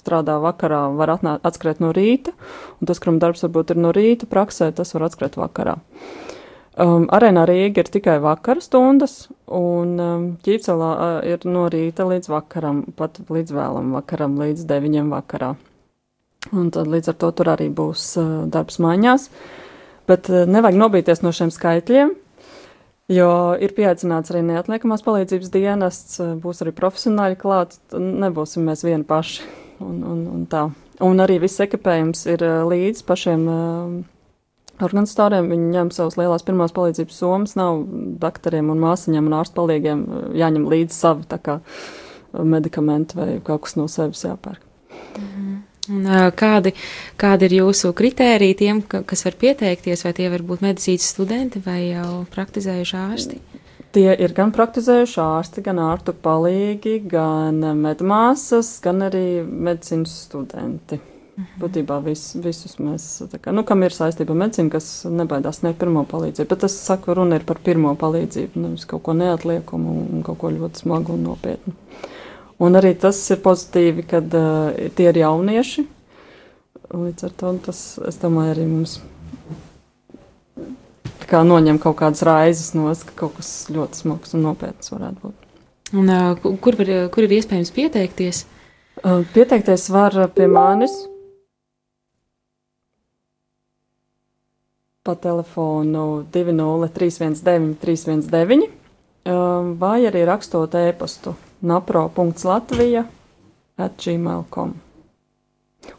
[0.00, 2.34] strādā vakarā, var atnāt, atskriet no rīta,
[2.80, 5.76] un tas, kuram darbs varbūt ir no rīta praksē, tas var atskriet vakarā.
[6.78, 12.30] Um, arēnā Rīga ir tikai vakara stundas, un um, ķīpcelā uh, ir no rīta līdz
[12.30, 15.56] vakaram, pat līdz vēlam vakaram, līdz deviņiem vakarā.
[16.54, 19.26] Un tad līdz ar to tur arī būs uh, darbs mājās.
[20.06, 22.12] Bet uh, nevajag nobīties no šiem skaitļiem,
[23.10, 29.02] jo ir pieaicināts arī neatliekamās palīdzības dienests, uh, būs arī profesionāļi klāt, nebūsim mēs vieni
[29.08, 29.48] paši.
[29.82, 30.68] Un, un, un, tā.
[31.06, 33.98] un arī viss ekipējums ir uh, līdz pašiem uh,
[34.86, 35.48] organizatoriem.
[35.52, 37.82] Viņi ņem savas lielās pirmās palīdzības summas, nav
[38.22, 40.04] doktoriem un māsiņām un ārstu palīgiem
[40.38, 41.60] jāņem līdzi savi kā
[42.32, 44.62] medikamenti vai kaut kas no sevis jāpērk.
[45.18, 45.56] Mhm.
[45.88, 46.04] Un,
[46.36, 46.74] kādi,
[47.16, 51.78] kādi ir jūsu kritēriji tiem, kas var pieteikties, vai tie var būt medicīnas studenti vai
[51.94, 53.38] jau praktizējuši ārsti?
[53.96, 61.00] Tie ir gan praktizējuši ārsti, gan ārstu palīgi, gan medmāsas, gan arī medicīnas studenti.
[61.38, 61.60] Mhm.
[61.62, 63.04] Būtībā vis, visus mēs,
[63.38, 66.48] kā, nu, kam ir saistība ar medicīnu, kas nebaidās sniegt pirmo palīdzību.
[66.50, 70.50] Bet es saku, runa ir par pirmo palīdzību, nevis kaut ko neatliekumu un kaut ko
[70.50, 71.76] ļoti smagu un nopietnu.
[72.58, 75.84] Un arī tas ir pozitīvi, kad uh, tie ir jaunieši.
[76.88, 78.96] Līdz ar to tas, es domāju, arī mums
[81.28, 85.46] kā noņem kaut kādas raizes no ka kaut kas ļoti smags un nopietns varētu būt.
[85.94, 88.42] Un, uh, kur, var, kur ir iespējams pieteikties?
[89.04, 90.96] Uh, pieteikties var pie manis
[95.08, 98.68] pa telefonu 20319 319
[99.24, 101.32] um, vai arī rakstot e-pastu
[101.64, 103.06] napro.latvija
[103.78, 104.74] atgmail.com.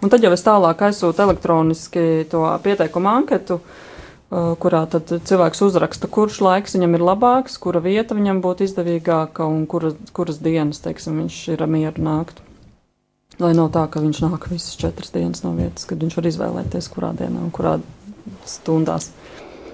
[0.02, 6.12] Un tad jau es tālāk aizsūtu elektroniski to pieteikumu anketu, uh, kurā tad cilvēks uzraksta,
[6.12, 11.24] kurš laiks viņam ir labāks, kura vieta viņam būtu izdevīgāka un kura, kuras dienas, teiksim,
[11.24, 12.44] viņš ir mieru nākt.
[13.40, 16.92] Lai nav tā, ka viņš nāk visas četras dienas no vietas, kad viņš var izvēlēties,
[16.92, 17.78] kurā dienā un kurā
[18.48, 19.12] stundās.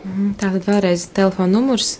[0.03, 1.99] Mhm, Tātad vēlreiz telefona numurs.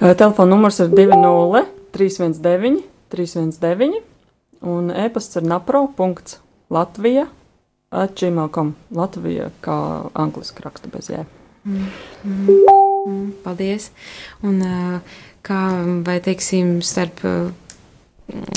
[0.00, 4.00] Telefona numurs ir 20 319 319
[4.62, 7.26] un e-pasts ir napro.latvija
[7.92, 9.76] atgmail.com Latvija kā
[10.16, 11.26] angliski raksta bez jē.
[11.64, 13.90] Mm, Paldies.
[14.42, 14.62] Un
[15.44, 15.60] kā,
[16.06, 17.20] vai teiksim, starp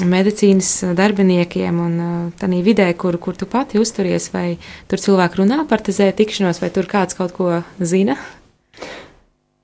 [0.05, 1.95] medicīnas darbiniekiem un
[2.39, 4.57] tādā vidē, kur, kur tu pati uzturies, vai
[4.91, 8.17] tur cilvēki runā par tezē tikšanos, vai tur kāds kaut ko zina?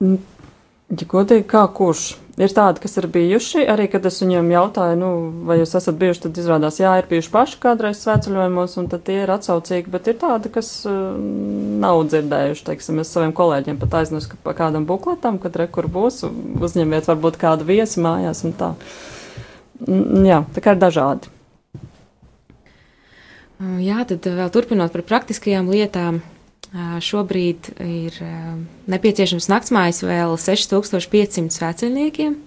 [0.02, 2.18] Ja godīgi, kā kurš?
[2.40, 5.08] Ir tādi, kas ir bijuši, arī kad es viņiem jautāju, nu,
[5.44, 9.18] vai jūs esat bijuši, tad izrādās, jā, ir bijuši paši kādreiz svētceļojumos, un tad tie
[9.20, 11.12] ir atsaucīgi, bet ir tādi, kas uh,
[11.84, 16.22] nav dzirdējuši, teiksim, es saviem kolēģiem pat aiznesu pa kādam bukletam, kad rekur būs,
[16.56, 18.72] uzņemiet varbūt kādu viesi mājās un tā.
[18.72, 19.12] Mm,
[19.82, 21.30] Jā, tā kā ir dažādi.
[23.82, 26.20] Jā, tad vēl turpinot par praktiskajām lietām.
[26.72, 28.16] Šobrīd ir
[28.90, 32.38] nepieciešams naktsmājas vēl 6500 vecākiem.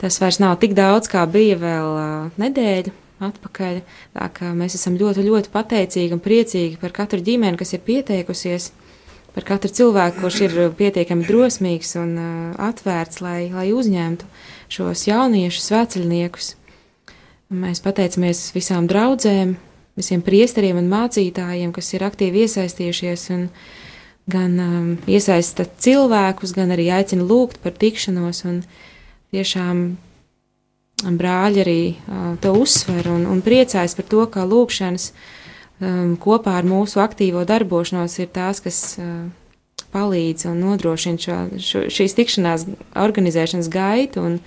[0.00, 2.06] Tas vairs nav tik daudz, kā bija vēl ā,
[2.40, 2.92] nedēļu
[3.24, 3.82] atpakaļ.
[4.16, 8.72] Tā kā mēs esam ļoti, ļoti pateicīgi un priecīgi par katru ģimeni, kas ir pieteikusies,
[9.36, 12.16] par katru cilvēku, kurš ir pietiekami drosmīgs un
[12.58, 14.28] atvērts, lai, lai uzņemtu
[14.74, 16.54] šos jauniešus, vecāļniekus.
[17.54, 19.54] Mēs pateicamies visām draudzēm,
[19.98, 23.44] visiem priesteriem un mācītājiem, kas ir aktīvi iesaistījušies un
[24.30, 28.42] gan um, iesaista cilvēkus, gan arī aicina lūgt par tikšanos.
[29.34, 29.84] Tiešām
[31.04, 36.68] brāļi arī uh, to uzsver un, un priecājas par to, ka lūkšanas um, kopā ar
[36.68, 39.26] mūsu aktīvo darbošanos ir tās, kas uh,
[39.94, 42.66] palīdz un nodrošina šo, šo, šīs tikšanās
[42.98, 44.40] organizēšanas gaitu un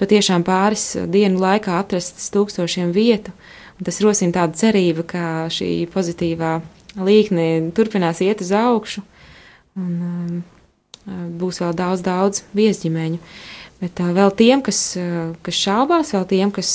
[0.00, 3.34] patiešām pāris dienu laikā atrast tūkstošiem vietu.
[3.84, 6.56] Tas rosina tādu cerību, ka šī pozitīvā
[6.94, 9.02] līkne turpinās iet uz augšu
[9.74, 10.42] un um,
[11.38, 13.18] būs vēl daudz, daudz viesģimeņu.
[13.82, 16.74] Bet uh, vēl tiem, kas, uh, kas šaubās, vēl tiem, kas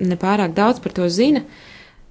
[0.00, 1.44] nepārāk daudz par to zina,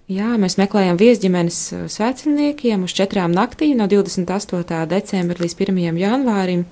[0.10, 4.80] jā, mēs meklējam viesģimenes uh, sveciniekiem uz četrām naktīm no 28.
[4.90, 5.80] decembra līdz 1.
[6.02, 6.66] janvārim.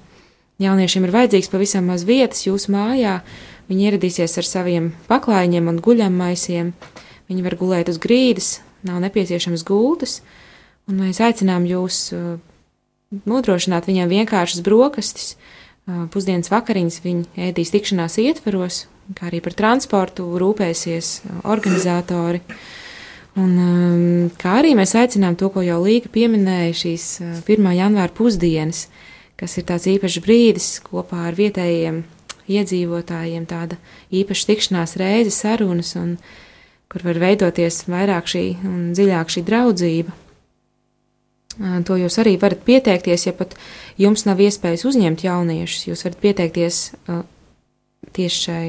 [0.58, 3.19] Jauniešiem ir vajadzīgs pavisam maz vietas jūsu mājā.
[3.69, 6.71] Viņi ieradīsies ar saviem paklājiņiem un guļammaisiem.
[7.28, 10.21] Viņi var gulēt uz grīdas, nav nepieciešams gultas,
[10.88, 12.39] un mēs aicinām jūs uh,
[13.28, 20.26] nodrošināt viņiem vienkāršas brokastis, uh, pusdienas vakariņas viņi ēdīs tikšanās ietveros, kā arī par transportu
[20.41, 21.13] rūpēsies
[21.45, 22.41] organizatori.
[23.38, 27.08] Un, um, kā arī mēs aicinām to, ko jau Līga pieminēja, šīs
[27.45, 27.67] 1.
[27.78, 28.88] janvāra pusdienas,
[29.38, 32.02] kas ir tāds īpašs brīdis kopā ar vietējiem
[32.47, 33.78] iedzīvotājiem, tāda
[34.15, 36.15] īpaša tikšanās reize, sarunas un
[36.89, 40.15] kur var veidoties vairāk šī un dziļāk šī draudzība.
[41.58, 43.56] To jūs arī varat pieteikties, ja pat
[43.97, 45.88] jums nav iespējas uzņemt jauniešus.
[45.89, 46.82] Jūs varat pieteikties
[48.17, 48.67] tieši šai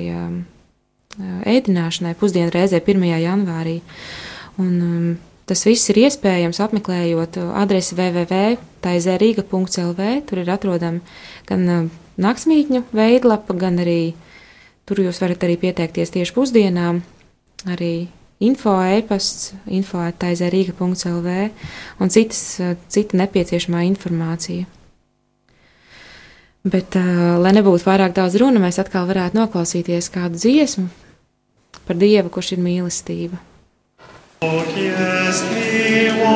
[1.53, 3.05] ēdināšanai pusdienu reizē 1.
[3.23, 3.79] janvārī.
[4.59, 4.75] Un,
[5.49, 10.01] tas viss ir iespējams apmeklējot adresi www.taizērīga.lv.
[10.29, 11.01] Tur ir atrodama
[11.49, 11.61] gan
[12.19, 14.03] naktsmītņu veidlapa, gan arī
[14.89, 16.95] tur jūs varat arī pieteikties tieši pusdienām
[17.69, 18.09] arī
[18.41, 21.51] info e-pasts, info.taizērīga.lv
[21.99, 24.67] un citas, cita nepieciešamā informācija.
[26.69, 30.89] Bet, uh, lai nebūtu pārāk daudz runa, mēs atkal varētu noklausīties kādu dziesmu
[31.87, 33.39] par Dievu, kurš ir mīlestība.
[34.43, 36.29] Jest miłością,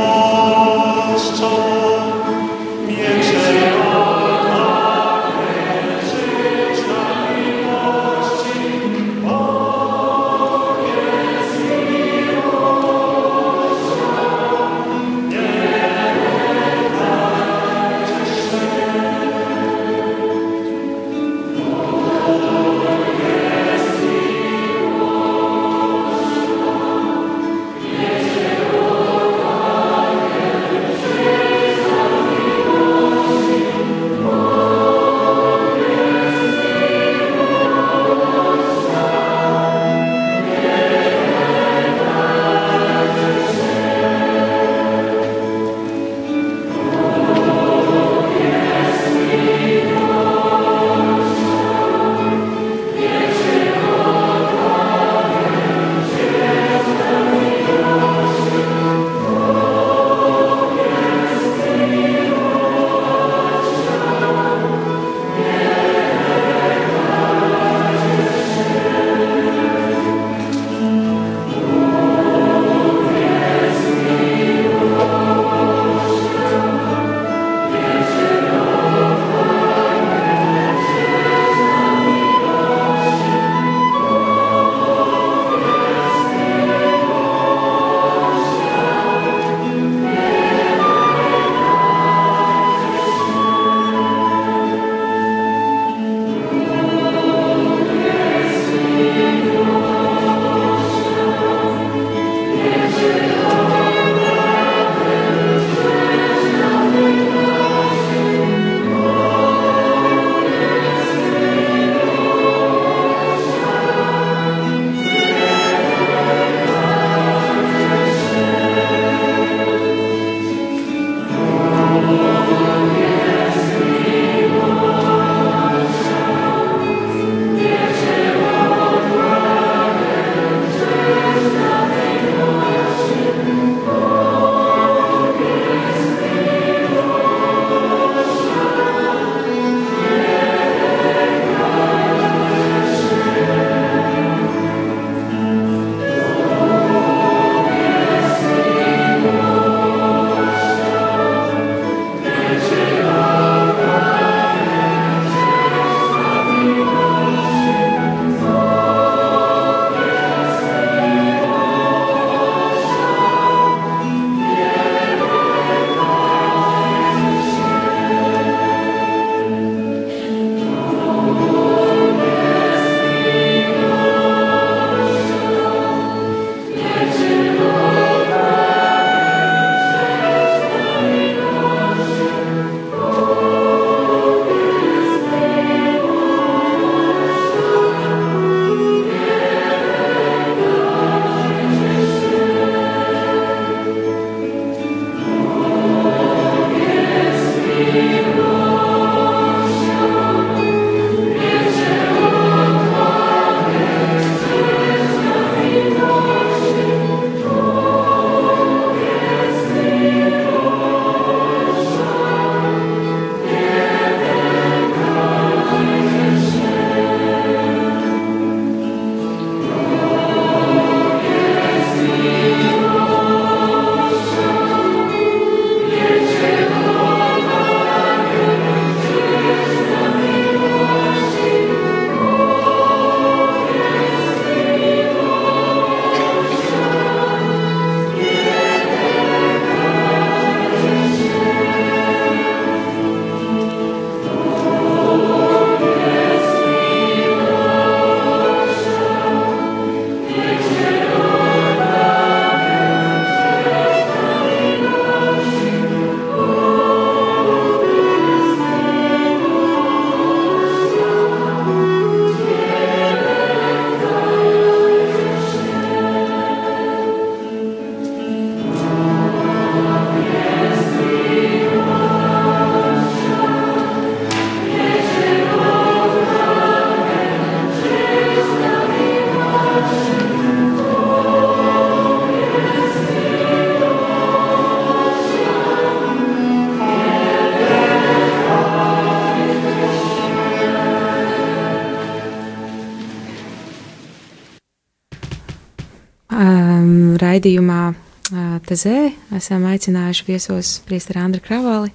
[298.72, 301.90] Tezē esam aicinājuši viesos priesteri Andri Kravali,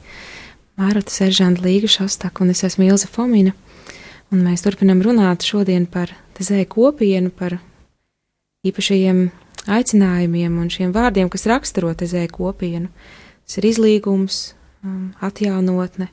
[0.78, 3.55] Mārotu Seržantu Līgu Šostaku un es esmu Ilza Fomina.
[4.30, 7.55] Un mēs turpinam runāt šodien par Tezē kopienu, par
[8.61, 9.23] īpašajiem
[9.73, 12.91] aicinājumiem un šiem vārdiem, kas raksturo Tezē kopienu.
[13.47, 14.38] Tas ir izlīgums,
[14.86, 16.11] um, atjaunotne,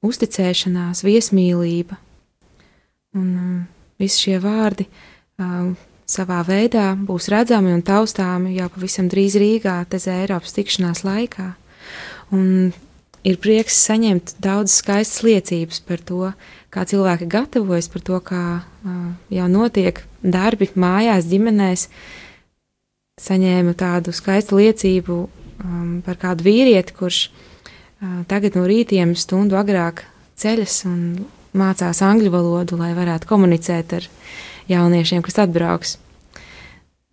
[0.00, 2.00] uzticēšanās, viesmīlība.
[3.20, 3.52] Un um,
[4.00, 4.88] visi šie vārdi
[5.36, 5.74] um,
[6.08, 11.50] savā veidā būs redzami un taustāmi jau pavisam drīz Rīgā, Tezē Eiropas tikšanās laikā.
[12.32, 12.72] Un
[13.28, 16.32] ir prieks saņemt daudz skaistas liecības par to,
[16.72, 18.96] kā cilvēki gatavojas, par to, kā uh,
[19.32, 21.88] jau notiek darbi mājās, ģimenēs.
[23.18, 30.04] Saņēmu tādu skaistu liecību um, par kādu vīrieti, kurš uh, tagad no rītiem stundu agrāk
[30.38, 31.00] ceļas un
[31.58, 34.06] mācās angļu valodu, lai varētu komunicēt ar
[34.68, 35.96] jauniešiem, kas atbrauks.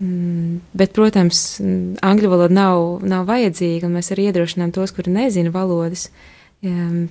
[0.04, 1.62] Mm, bet, protams,
[2.04, 6.10] angļu valoda nav, nav vajadzīga, un mēs arī iedrošinām tos, kuri nezina valodas,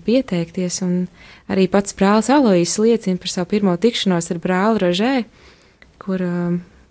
[0.05, 0.81] pieteikties.
[0.85, 1.07] Un
[1.49, 5.15] arī pats brālis Alois liecina par savu pirmo tikšanos ar brāli Rožē,
[6.03, 6.23] kur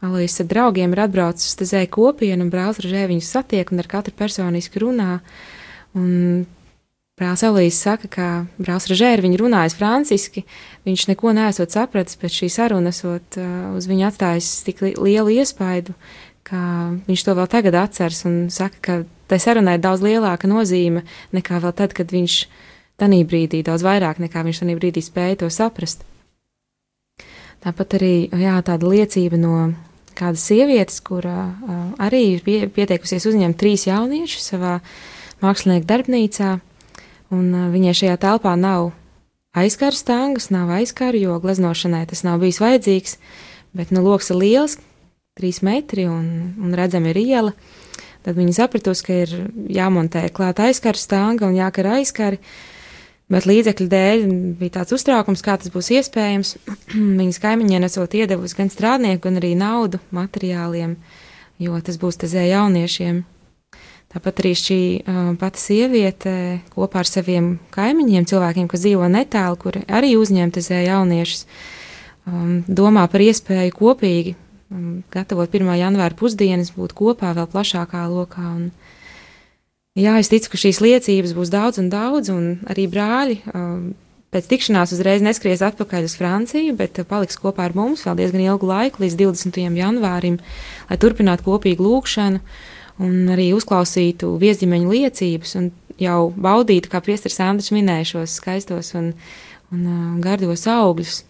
[0.03, 3.89] Alois ar draugiem ir atbraucis uz tezēju kopienu, un brālis Rožē viņus satiek un ar
[3.91, 5.19] katru personiski runā.
[5.93, 6.45] Un
[7.23, 8.25] Brālis Elīze saka, ka
[8.59, 10.41] brālis Režēra viņu runājis franciski,
[10.83, 15.37] viņš neko nesot sapratis, bet šī saruna esot uh, uz viņu atstājis tik li lielu
[15.37, 15.95] iespaidu,
[16.43, 16.59] ka
[17.07, 18.97] viņš to vēl tagad atceras un saka, ka
[19.31, 22.35] tai sarunai ir daudz lielāka nozīme nekā vēl tad, kad viņš
[22.99, 26.03] tanī brīdī, daudz vairāk nekā viņš tanī brīdī spēja to saprast.
[27.63, 29.55] Tāpat arī, jā, tāda liecība no
[30.19, 34.75] kādas sievietes, kura uh, arī ir pie, pieteikusies uzņemt trīs jauniešus savā
[35.39, 36.51] mākslinieku darbnīcā,
[37.33, 38.91] un viņai šajā telpā nav
[39.57, 43.17] aizkaru stāngas, nav aizkaru, jo gleznošanai tas nav bijis vajadzīgs,
[43.77, 44.77] bet nu loks ir liels,
[45.37, 47.55] trīs metri un, un redzami ir iela.
[48.23, 49.33] Tad viņi sapratusi, ka ir
[49.75, 52.39] jāmontē klāt aizkaru stanga un jākar aizkari,
[53.33, 54.23] bet līdzekļu dēļ
[54.61, 56.55] bija tāds uztraukums, kā tas būs iespējams.
[57.19, 60.95] Viņas kaimiņiem nesot iedevusi gan strādnieku, gan arī naudu materiāliem,
[61.59, 63.23] jo tas būs tezē jauniešiem.
[64.13, 66.33] Tāpat arī šī uh, pati sieviete
[66.75, 71.47] kopā ar saviem kaimiņiem, cilvēkiem, kas dzīvo netālu, kuri arī uzņemtezē jauniešus,
[72.29, 75.71] um, domā par iespēju kopīgi um, gatavot 1.
[75.79, 78.45] janvāra pusdienas, būt kopā vēl plašākā lokā.
[78.53, 78.67] Un,
[79.97, 83.95] jā, es ticu, ka šīs liecības būs daudz un daudz, un arī brāļi um,
[84.33, 88.69] pēc tikšanās uzreiz neskries atpakaļ uz Franciju, bet paliks kopā ar mums vēl diezgan ilgu
[88.69, 89.59] laiku, līdz 20.
[89.81, 90.37] janvārim,
[90.89, 92.41] lai turpinātu kopīgu lūgšanu
[93.01, 95.69] un arī uzklausītu viesģimeņu liecības un
[96.01, 99.13] jau baudītu, kā priesteris Andris minēja, šos skaistos un,
[99.73, 101.23] un gardos augļus,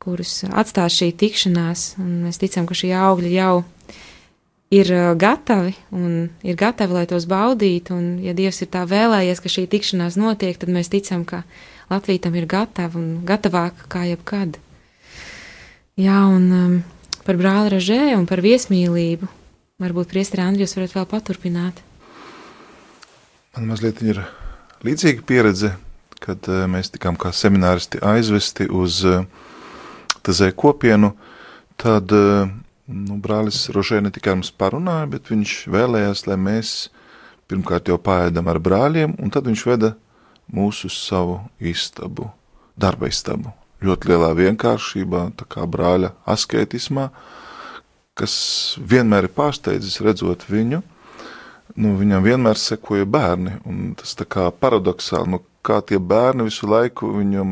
[0.00, 1.94] kurus atstās šī tikšanās.
[2.00, 3.62] Un mēs ticam, ka šie augļi jau
[4.70, 7.96] ir gatavi un ir gatavi, lai tos baudītu.
[7.96, 11.44] Un, ja Dievs ir tā vēlējies, ka šī tikšanās notiek, tad mēs ticam, ka
[11.90, 14.60] Latvija tam ir gatava un gatavāka kā jebkad.
[16.00, 16.76] Jā, un um,
[17.26, 19.26] par brāli ražē un par viesmīlību
[19.80, 21.78] Varbūt priesteri Andri, jūs varat vēl paturpināt.
[23.56, 24.18] Man mazliet ir
[24.84, 25.70] līdzīga pieredze,
[26.20, 29.24] kad uh, mēs tikām kā semināristi aizvesti uz uh,
[30.20, 31.14] tazē kopienu,
[31.80, 32.52] tad uh,
[32.92, 36.76] nu, brālis Rožē ne tikai mums parunāja, bet viņš vēlējās, lai mēs
[37.48, 39.94] pirmkārt jau pāēdam ar brāļiem, un tad viņš veda
[40.52, 42.28] mūsu savu istabu,
[42.76, 43.56] darba istabu.
[43.80, 47.39] Ļoti lielā vienkāršībā, tā kā brāļa asketismā, uh,
[48.20, 48.34] kas
[48.78, 50.82] vienmēr ir pārsteidzis redzot viņu.
[51.80, 56.68] Nu, viņam vienmēr sekoja bērni, un tas tā kā paradoxāli, nu, kā tie bērni visu
[56.68, 57.50] laiku viņam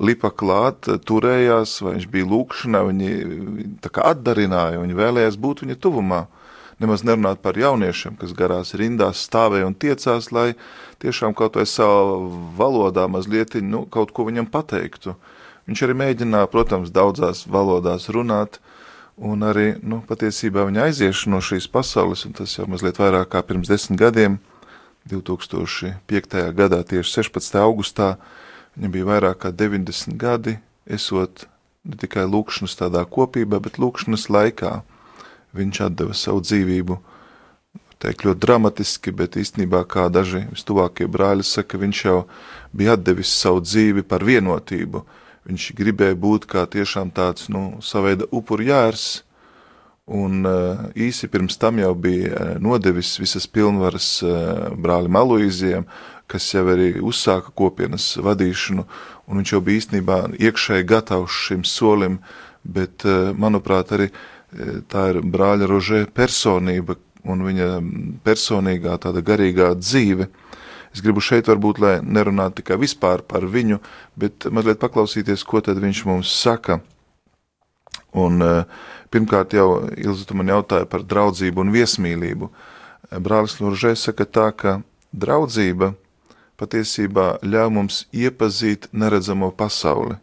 [0.00, 5.78] lipa klāt, turējās, vai viņš bija lūkšanā, viņi tā kā atdarināja, viņi vēlējās būt viņa
[5.84, 6.24] tuvumā.
[6.78, 10.52] Nemaz nerunāt par jauniešiem, kas garās rindās stāvēja un tiecās, lai
[11.02, 12.20] tiešām kaut vai savā
[12.58, 15.16] valodā mazliet nu, kaut ko viņam pateiktu.
[15.66, 18.60] Viņš arī mēģināja, protams, daudzās valodās runāt,
[19.18, 23.42] Un arī nu, patiesībā viņa aiziešana no šīs pasaules, un tas jau mazliet vairāk kā
[23.42, 24.38] pirms desmit gadiem,
[25.10, 26.54] 2005.
[26.54, 27.58] gadā, tieši 16.
[27.58, 28.12] augustā,
[28.76, 31.48] viņam bija vairāk kā 90 gadi, esot
[31.88, 34.78] ne tikai lūkšanas tādā kopībā, bet lūkšanas laikā
[35.56, 36.98] viņš atdeva savu dzīvību.
[37.98, 42.20] Teikt ļoti dramatiski, bet īstenībā, kā daži vistuvākie brāļi saka, viņš jau
[42.70, 45.02] bija atdevis savu dzīvi par vienotību,
[45.48, 49.22] Viņš gribēja būt kā tiešām tāds, nu, saveida upuru jērs,
[50.08, 55.86] un uh, īsi pirms tam jau bija uh, nodevis visas pilnvaras uh, brālim Aloīzijam,
[56.28, 58.84] kas jau arī uzsāka kopienas vadīšanu,
[59.28, 62.18] un viņš jau bija īstenībā iekšēji gatavs šim solim,
[62.68, 63.06] bet,
[63.40, 64.10] manuprāt, arī
[64.92, 67.68] tā ir brāļa Rožē personība un viņa
[68.26, 70.28] personīgā tāda garīgā dzīve.
[70.94, 73.80] Es gribu šeit varbūt, lai nerunātu tikai vispār par viņu,
[74.16, 76.80] bet mazliet paklausīties, ko tad viņš mums saka.
[78.16, 78.40] Un
[79.12, 82.48] pirmkārt jau Ilza tu man jautāja par draudzību un viesmīlību.
[83.24, 84.78] Brālis Loržē saka tā, ka
[85.12, 85.92] draudzība
[86.58, 90.18] patiesībā ļauj mums iepazīt neredzamo pasauli.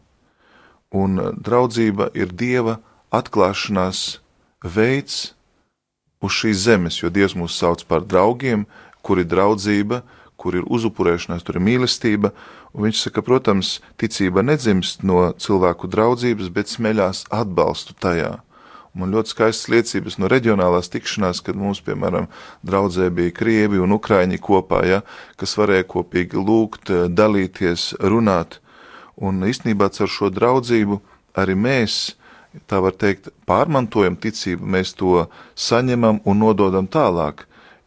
[0.96, 2.80] Un draudzība ir Dieva
[3.16, 4.20] atklāšanās
[4.64, 5.36] veids
[6.26, 8.66] uz šīs zemes, jo Dievs mūs sauc par draugiem,
[9.06, 10.02] kur ir draudzība,
[10.46, 12.36] kur ir uzupurēšanās, tur ir mīlestība.
[12.78, 18.36] Un viņš saka, protams, ticība nedzimst no cilvēku draudzības, bet smeļās atbalstu tajā.
[18.96, 22.30] Man ļoti skaistas liecības no reģionālās tikšanās, kad mums, piemēram,
[22.64, 25.02] draudzē bija krievi un ukraiņi kopā, ja,
[25.36, 28.62] kas varēja kopīgi lūgt, dalīties, runāt.
[29.20, 31.02] Un īstenībā ar šo draudzību
[31.36, 32.16] arī mēs,
[32.72, 35.26] tā var teikt, pārmantojam ticību, mēs to
[35.60, 37.44] saņemam un nododam tālāk.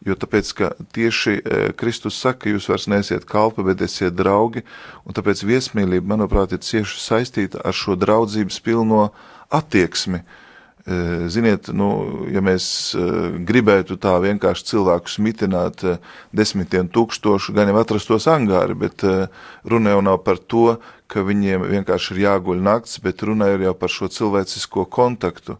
[0.07, 1.33] Jo tāpēc, ka tieši
[1.79, 4.63] Kristus saka, ka jūs vairs neesiet kalpi, bet esiet draugi,
[5.03, 9.09] un tāpēc viesmīlība, manuprāt, ir cieši saistīta ar šo draudzības pilno
[9.51, 10.23] attieksmi.
[11.29, 11.89] Ziniet, nu,
[12.31, 12.95] ja mēs
[13.45, 15.83] gribētu tā vienkārši cilvēkus mitināt
[16.31, 19.03] desmitiem tūkstošu, gan jau atrastos angāri, bet
[19.67, 20.77] runa jau nav par to,
[21.11, 25.59] ka viņiem vienkārši ir jāguļ nakts, bet runa ir jau par šo cilvēcisko kontaktu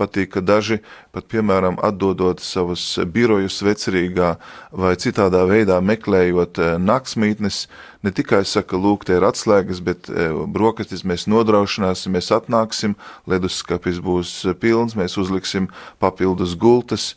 [0.00, 0.80] patīk, ka daži
[1.14, 2.82] pat, piemēram, atdodot savus
[3.14, 4.34] birojus vecerīgā
[4.74, 7.64] vai citādā veidā meklējot naktsmītnes,
[8.04, 10.10] ne tikai saka, lūk, te ir atslēgas, bet
[10.54, 12.98] brokastis mēs nodrošināsim, mēs atnāksim,
[13.30, 15.70] leduskapis būs pilns, mēs uzliksim
[16.02, 17.12] papildus gultas,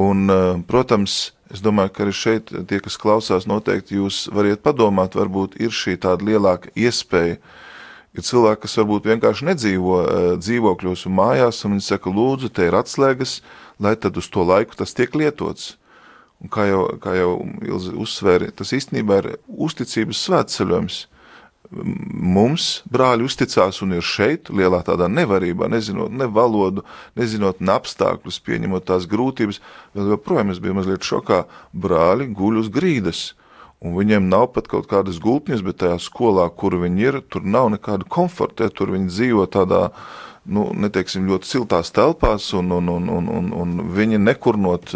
[0.00, 0.30] un,
[0.68, 5.74] protams, es domāju, ka arī šeit tie, kas klausās, noteikti jūs variet padomāt, varbūt ir
[5.74, 7.42] šī tāda lielāka iespēja,
[8.12, 9.98] Ir cilvēki, kas varbūt vienkārši nedzīvo
[10.36, 13.38] dzīvokļos un mājās, un viņi saka, lūdzu, te ir atslēgas,
[13.80, 15.78] lai tad uz to laiku tas tiek lietots.
[16.42, 17.32] Un kā jau, kā jau
[17.62, 21.00] Ilzi uzsvēra, tas īstenībā ir uzticības svētceļojums.
[21.72, 26.82] Mums brāļi uzticās un ir šeit, lielā tādā nevarībā, nezinot ne valodu,
[27.16, 29.62] nezinot ne apstākļus, pieņemot tās grūtības,
[29.96, 33.30] vēl joprojām es biju mazliet šokā, brāļi guļ uz grīdas
[33.82, 37.72] un viņiem nav pat kaut kādas gultnes, bet tajā skolā, kur viņi ir, tur nav
[37.74, 39.88] nekāda komforta, tur viņi dzīvo tādā,
[40.46, 44.94] nu, neteiksim, ļoti siltās telpās, un, un, un, un, un, un viņi nekurnot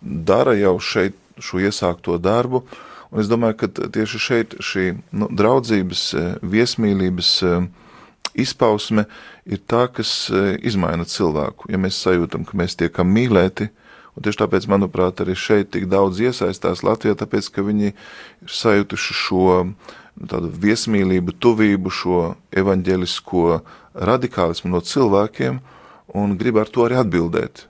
[0.00, 2.64] dara jau šeit šo iesākto darbu,
[3.10, 6.04] un es domāju, ka tieši šeit šī nu, draudzības,
[6.42, 7.34] viesmīlības
[8.38, 9.06] izpausme
[9.50, 10.30] ir tā, kas
[10.62, 11.70] izmaina cilvēku.
[11.72, 13.70] Ja mēs sajūtam, ka mēs tiekam mīlēti,
[14.16, 19.16] Un tieši tāpēc, manuprāt, arī šeit tik daudz iesaistās Latvijā, tāpēc, ka viņi ir sajutuši
[19.16, 22.22] šo nu, tādu viesmīlību, tuvību, šo
[22.62, 23.44] evaņģelisko
[24.10, 25.60] radikālismu no cilvēkiem
[26.20, 27.66] un grib ar to arī atbildēt.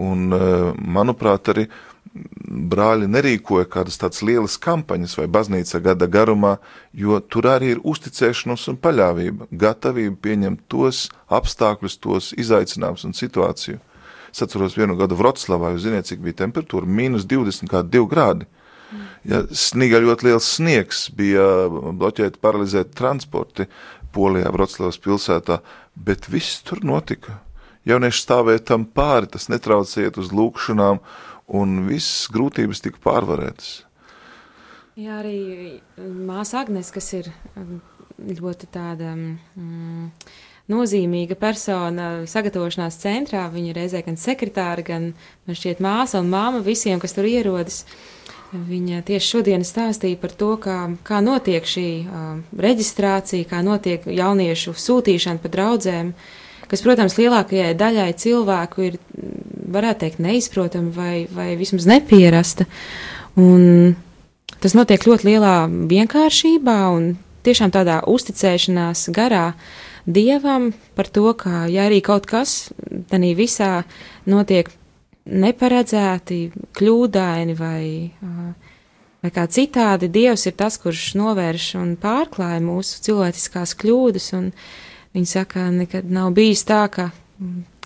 [0.00, 1.68] Un, eh, manuprāt, arī
[2.14, 6.56] brāļi nerīkoja kādas tādas lielas kampaņas vai baznīca gada garumā,
[6.92, 13.78] jo tur arī ir uzticēšanos un paļāvība, gatavība pieņemt tos apstākļus, tos izaicinājumus un situāciju.
[14.30, 18.46] Es atceros vienu gadu Vroclavā, jūs zināt, cik bija temperatūra- mīnus 20,2 grādi.
[19.24, 23.66] Ja, sniega ļoti liels sniegs, bija bloķēti, paralizēti transporti
[24.14, 25.60] Polijā, Vroclavas pilsētā,
[25.94, 27.38] bet viss tur notika.
[27.86, 30.98] Jaunieši stāvēja tam pāri, tas netraucēja uz lūkšanām,
[31.60, 33.84] un visas grūtības tika pārvarētas.
[35.00, 37.30] Jā, arī māsa Agnes, kas ir
[38.20, 39.14] ļoti tāda.
[39.14, 40.10] Mm,
[40.70, 43.46] nozīmīga persona sagatavošanās centrā.
[43.52, 45.12] Viņa reizē gan sekretāra, gan
[45.46, 47.84] man šķiet māsa un māma visiem, kas tur ierodas.
[48.50, 54.74] Viņa tieši šodien stāstīja par to, kā, kā notiek šī uh, reģistrācija, kā notiek jauniešu
[54.74, 56.10] sūtīšana pa draudzēm,
[56.70, 58.98] kas, protams, lielākajai daļai cilvēku ir,
[59.70, 62.66] varētu teikt, neizprotama vai, vai vismaz nepierasta.
[63.38, 63.94] Un
[64.58, 67.12] tas notiek ļoti lielā vienkāršībā un
[67.46, 69.52] tiešām tādā uzticēšanās garā.
[69.54, 72.70] Uh, Dievam par to, ka, ja arī kaut kas
[73.10, 73.70] tādā visā
[74.30, 74.70] notiek
[75.30, 76.40] neparedzēti,
[76.76, 78.10] kļūdaini vai,
[79.22, 84.30] vai kā citādi, Dievs ir tas, kurš novērš un pārklāja mūsu cilvēciskās kļūdas.
[85.14, 87.10] Viņi saka, nekad nav bijis tā, ka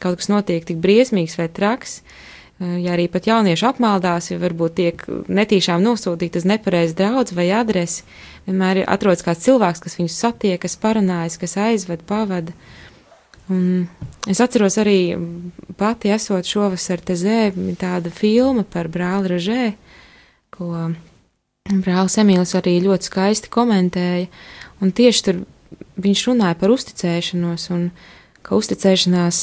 [0.01, 2.01] kaut kas notiek tik briesmīgs vai traks.
[2.63, 8.05] Ja arī pat jaunieši apmaldās, ja varbūt tiek netīšām nosūtīta uz nepareizu draudz vai adresi,
[8.47, 12.55] vienmēr ir atrodas kāds cilvēks, kas viņus satiek, kas parunājas, kas aizved, pavada.
[13.51, 13.89] Un
[14.31, 15.17] es atceros arī
[15.77, 17.51] pati esot šovasar te zē,
[17.81, 19.65] tāda filma par brāli Ražē,
[20.55, 20.71] ko
[21.83, 24.31] brālis Emīls arī ļoti skaisti komentēja,
[24.79, 25.43] un tieši tur
[26.07, 27.89] viņš runāja par uzticēšanos, un
[28.47, 29.43] ka uzticēšanās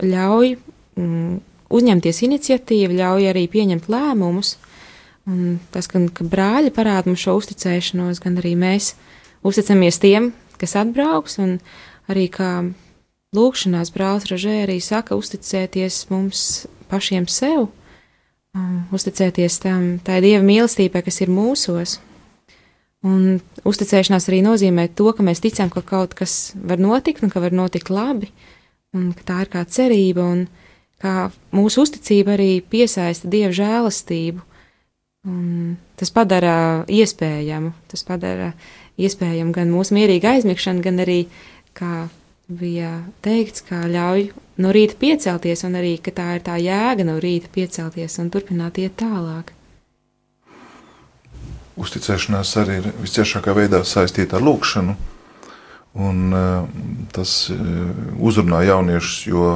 [0.00, 0.52] ļauj
[0.98, 1.38] mm,
[1.70, 4.56] uzņemties iniciatīvu, ļauj arī pieņemt lēmumus.
[5.30, 8.94] Un tas, gan, ka brāļi parāda mums šo uzticēšanos, gan arī mēs
[9.46, 11.58] uzticamies tiem, kas atbrauks, un
[12.10, 12.50] arī kā
[13.36, 17.68] lūkšanās brālis Ražē arī saka, uzticēties mums pašiem sev,
[18.56, 21.98] um, uzticēties tam, tā dieva mīlestībai, kas ir mūsos.
[23.06, 27.40] Un uzticēšanās arī nozīmē to, ka mēs ticam, ka kaut kas var notikt un ka
[27.40, 28.28] var notikt labi,
[28.92, 30.42] un ka tā ir kā cerība, un
[31.00, 34.44] kā mūsu uzticība arī piesaista dievu žēlastību.
[35.28, 38.54] Un tas padara iespējamu, tas padara
[39.00, 41.20] iespējamu gan mūsu mierīgu aizmigšanu, gan arī,
[41.76, 42.08] kā
[42.50, 42.94] bija
[43.24, 44.30] teikts, kā ļauj
[44.60, 48.80] no rīta piecelties, un arī, ka tā ir tā jēga no rīta piecelties un turpināt
[48.82, 49.52] iet tālāk.
[51.80, 54.96] Uzticēšanās arī ir visciešākā veidā saistīta ar lūkšanu.
[56.00, 56.66] Un, uh,
[57.14, 57.60] tas uh,
[58.22, 59.46] uzrunā jauniešus, jo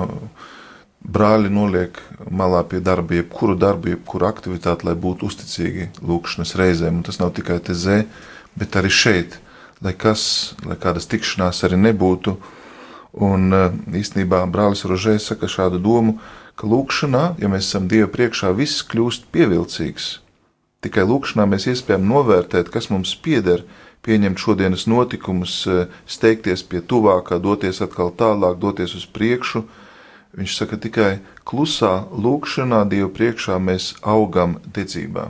[1.05, 1.98] brāļi noliek
[2.30, 7.00] malā pie darba, jebkuru darbu, jebkuru aktivitāti, lai būtu uzticīgi lūkšanas reizēm.
[7.00, 8.02] Un tas nav tikai te zē,
[8.59, 9.38] bet arī šeit,
[9.84, 12.38] lai kas, lai kādas tikšanās arī nebūtu.
[13.24, 16.18] Un uh, īstenībā brālis Rožē saka šādu domu,
[16.59, 20.18] ka lūkšanā, ja mēs esam Dieva priekšā, viss kļūst pievilcīgs.
[20.84, 23.62] Tikai lūkšanā mēs iespējam novērtēt, kas mums pieder,
[24.05, 29.64] pieņemt šodienas notikumus, eh, steigties pie tuvākā, doties atkal tālāk, doties uz priekšu.
[30.35, 31.12] Viņš saka, tikai
[31.47, 35.28] klusā lūkšanā Dievu priekšā mēs augam ticībā.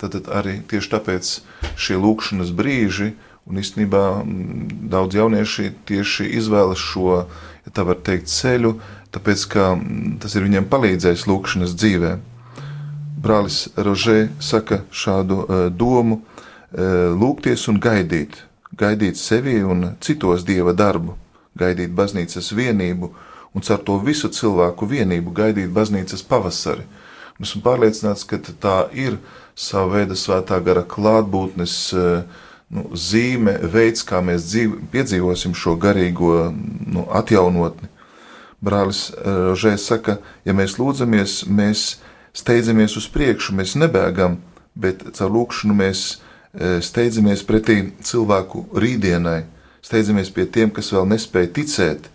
[0.00, 1.32] Tad arī tieši tāpēc
[1.78, 3.12] šie lūkšanas brīži,
[3.46, 7.22] un īstenībā mm, daudz jaunieši tieši izvēlas šo,
[7.66, 8.74] ja tā var teikt, ceļu,
[9.14, 12.28] tāpēc ka mm, tas ir viņiem palīdzējis lūkšanas dzīvēm
[13.22, 18.40] brālis Rožē saka šādu uh, domu: uh, lūgties un gaidīt,
[18.78, 21.16] gaidīt sevi un citos dieva darbu,
[21.58, 23.12] gaidīt baznīcas vienību
[23.54, 26.86] un ar to visu cilvēku vienību gaidīt baznīcas pavasari.
[27.38, 29.18] Un esmu pārliecināts, ka tā ir
[29.54, 32.42] sava veida svētā gara klātbūtnes uh,
[32.72, 37.90] nu, zīme, veids, kā mēs dzīv, piedzīvosim šo garīgo nu, atjaunotni.
[38.62, 41.96] Brālis Rožē saka, ja mēs lūdzamies, mēs
[42.36, 44.38] steidzamies uz priekšu, mēs nebēgam,
[44.78, 49.42] bet caur lūkšanu mēs e, steidzamies pretī cilvēku rītdienai,
[49.82, 52.06] steidzamies pie tiem, kas vēl nespēja ticēt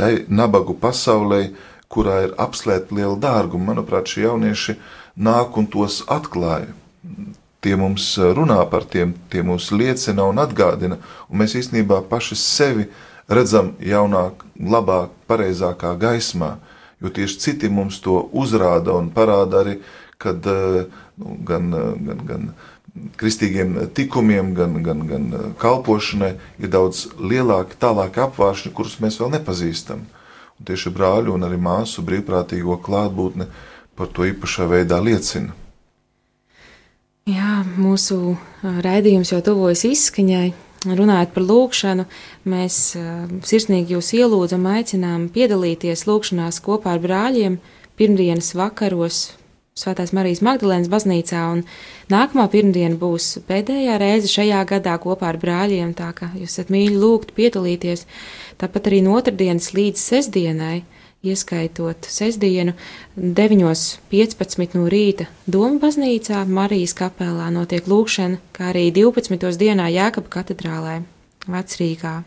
[0.00, 1.50] tai nabagu pasaulē,
[1.90, 3.74] kurā ir apslēpta liela dārguma.
[3.74, 4.78] Manuprāt, šie jaunieši
[5.20, 6.72] nāk un tos atklāja.
[7.60, 10.96] Tie mums runā par tiem, tie mums liecina un atgādina,
[11.28, 12.88] un mēs īstenībā paši sevi
[13.28, 16.54] redzam jaunāk, labāk, pareizākā gaismā
[17.00, 19.78] jo tieši citi mums to uzrāda un parāda arī,
[20.20, 20.84] kad eh,
[21.20, 22.50] nu, gan, eh, gan, gan
[23.20, 29.34] kristīgiem tikumiem, gan, gan, gan eh, kalpošanai ir daudz lielāki, tālāki apvāršņi, kurus mēs vēl
[29.36, 30.04] nepazīstam.
[30.60, 33.48] Un tieši brāļu un arī māsu brīvprātīgo klātbūtne
[33.96, 35.54] par to īpašā veidā liecina.
[37.30, 40.50] Jā, mūsu raidījums jau tuvojas izskaņai.
[40.80, 42.06] Runājot par lūkšanu,
[42.48, 47.58] mēs uh, sirsnīgi jūs ielūdzam, aicinām piedalīties lūkšanās kopā ar brāļiem
[48.00, 49.26] pirmdienas vakaros
[49.78, 51.60] Svētās Marijas Magdalēnas baznīcā, un
[52.10, 56.98] nākamā pirmdiena būs pēdējā reize šajā gadā kopā ar brāļiem, tā ka jūs esat mīļi
[56.98, 58.02] lūgt piedalīties.
[58.60, 60.82] Tāpat arī no otrdienas līdz sestdienai
[61.22, 62.74] ieskaitot sestdienu
[63.16, 69.38] 9.15 no rīta Doma baznīcā Marijas kapelā notiek lūkšana, kā arī 12.
[69.60, 71.00] dienā Jēkaba katedrālē
[71.46, 72.18] Vecrīgā.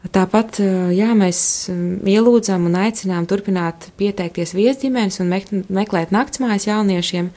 [0.00, 0.62] Tāpat
[0.96, 5.28] jā, mēs ielūdzam un aicinām turpināt pieteikties viesģimenes un
[5.68, 7.28] meklēt naktsmājas jauniešiem,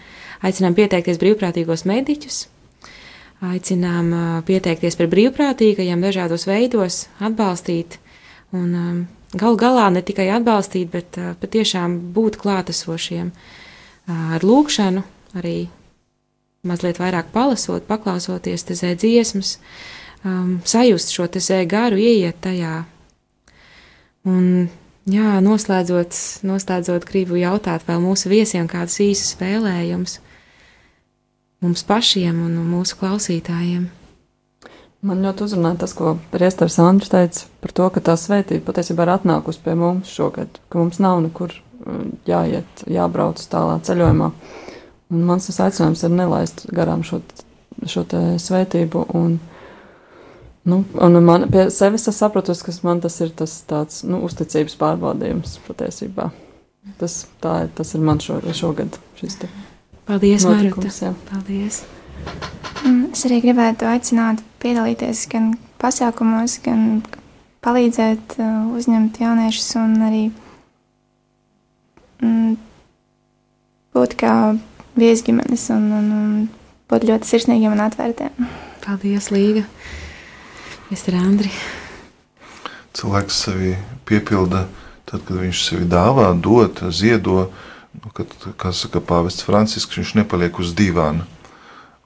[0.47, 2.37] aicinām pieteikties brīvprātīgos mediķus,
[3.43, 4.13] aicinām
[4.47, 7.99] pieteikties par brīvprātīgajiem dažādos veidos, atbalstīt
[8.55, 8.71] un
[9.33, 15.01] Galu galā ne tikai atbalstīt, bet uh, patiešām būt klātesošiem uh, ar lūkšanu,
[15.39, 15.55] arī
[16.69, 19.55] mazliet vairāk palasot, paklausoties tezē dziesmas,
[20.25, 21.27] um, sajust šo
[21.69, 22.83] garu, ieiet tajā.
[24.25, 24.69] Un,
[25.05, 30.19] jā, noslēdzot, noslēdzot, gribu jautāt vēl mūsu viesiem kādus īsus vēlējumus
[31.63, 33.85] mums pašiem un mūsu klausītājiem.
[35.03, 39.13] Man ļoti uzrunāja tas, ko Priesteris Andris teica par to, ka tā svētība patiesībā ir
[39.17, 44.29] atnākusi pie mums šogad, ka mums nav nekur uh, jāiet, jābrauc tālā ceļojumā.
[45.13, 47.19] Un mans aicinājums ir nelaist garām šo,
[47.83, 48.05] šo
[48.39, 49.03] svētību.
[49.19, 49.35] Un,
[50.63, 54.77] nu, un man pie sevis es sapratu, ka man tas ir tas tāds nu, uzticības
[54.79, 56.29] pārbaudījums patiesībā.
[56.99, 58.97] Tas, tā, tas ir man šo, šogad.
[60.03, 61.13] Paldies, Marta.
[61.29, 61.83] Paldies.
[62.83, 67.03] Mm, es arī gribētu aicināt piedalīties gan pasākumos, gan
[67.63, 70.23] palīdzēt uh, uzņemt jauniešus un arī
[72.19, 72.57] mm,
[73.95, 74.35] būt kā
[74.99, 76.47] viesģimenes un, un, un
[76.91, 78.47] būt ļoti sirsnīgiem un atvērtiem.
[78.83, 79.63] Paldies, Līga!
[80.91, 81.51] Es ir Andri.
[82.93, 83.75] Cilvēks sevi
[84.07, 84.65] piepilda
[85.07, 87.47] tad, kad viņš sevi dāvā, dod, ziedo.
[87.93, 91.27] Nu, kad, kā saka Pāvests Francisks, viņš nepaliek uz divāna.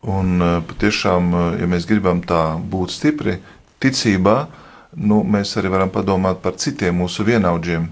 [0.05, 3.39] Un eh, patiešām, eh, ja mēs gribam tā būt stipri
[3.83, 4.37] ticībā,
[4.99, 7.87] nu, mēs arī varam padomāt par citiem mūsu vienaudžiem.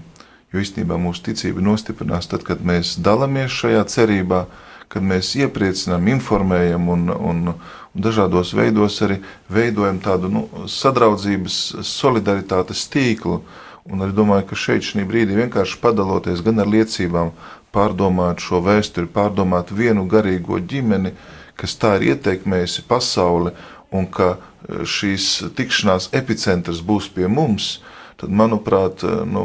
[0.52, 4.44] Jo īstenībā mūsu ticība nostiprinās tad, kad mēs dalāmies šajā cerībā,
[4.92, 9.20] kad mēs iepriecinām, informējam un, un, un dažādos veidos arī
[9.52, 13.40] veidojam tādu nu, sadraudzības, solidaritātes tīklu.
[13.86, 17.30] Un arī domāju, ka šeit šī brīdī vienkārši padaloties gan ar liecībām,
[17.74, 21.12] pārdomāt šo vēsturi, pārdomāt vienu garīgo ģimeni,
[21.56, 23.52] kas tā ir ietekmējusi pasauli
[23.94, 27.76] un ka šīs tikšanās epicentrs būs pie mums,
[28.20, 29.44] tad, manuprāt, nu,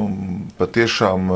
[0.57, 1.29] patiešām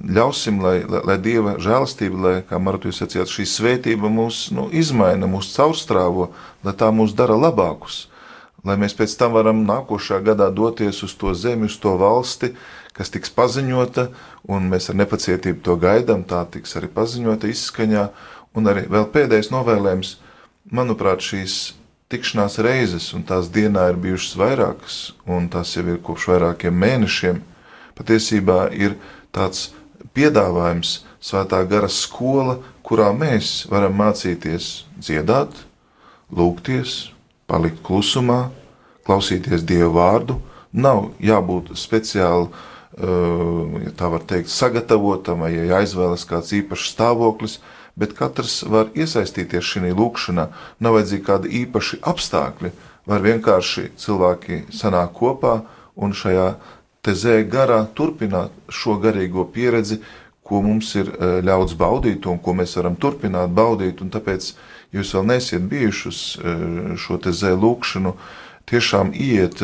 [0.00, 4.68] ļausim, lai, lai, lai Dieva žēlastība, lai, kā Marta jūs sacījāt, šī svētība mūs nu,
[4.72, 6.30] izmaina, mūs caurstrāvo,
[6.66, 8.06] lai tā mūs dara labākus.
[8.66, 12.52] Lai mēs pēc tam varam nākošā gadā doties uz to zemi, uz to valsti,
[12.96, 14.08] kas tiks paziņota,
[14.50, 18.08] un mēs ar nepacietību to gaidām, tā tiks arī paziņota izskaņā.
[18.56, 20.14] Un arī vēl pēdējais novēlējums,
[20.72, 21.76] manuprāt, šīs
[22.12, 27.42] tikšanās reizes, un tās dienā ir bijušas vairākas, un tas jau ir kopš vairākiem mēnešiem,
[27.98, 28.96] patiesībā ir
[29.34, 29.70] tāds
[30.14, 35.50] piedāvājums, svētā gara skola, kurā mēs varam mācīties dziedāt,
[36.30, 37.10] lūgties,
[37.46, 38.50] palikt klusumā,
[39.06, 40.40] klausīties Dieva vārdu.
[40.76, 42.50] Nav jābūt speciāli,
[42.96, 47.58] ja tā var teikt, sagatavotam, vai ja jāizvēlas kāds īpašs stāvoklis,
[47.96, 50.48] bet katrs var iesaistīties šajā lūkšanā.
[50.84, 52.72] Nav vajadzīgi kādi īpaši apstākļi.
[53.06, 55.60] Var vienkārši cilvēki sanāk kopā
[55.96, 56.48] un šajā
[57.06, 60.00] tezē garā turpināt šo garīgo pieredzi,
[60.46, 61.10] ko mums ir
[61.46, 64.02] ļauts baudīt un ko mēs varam turpināt baudīt.
[64.14, 64.52] Tāpēc,
[64.92, 66.20] ja jūs vēl nesiet bijuši uz
[67.02, 68.14] šo tezē lūkšanu,
[68.66, 69.62] tiešām iet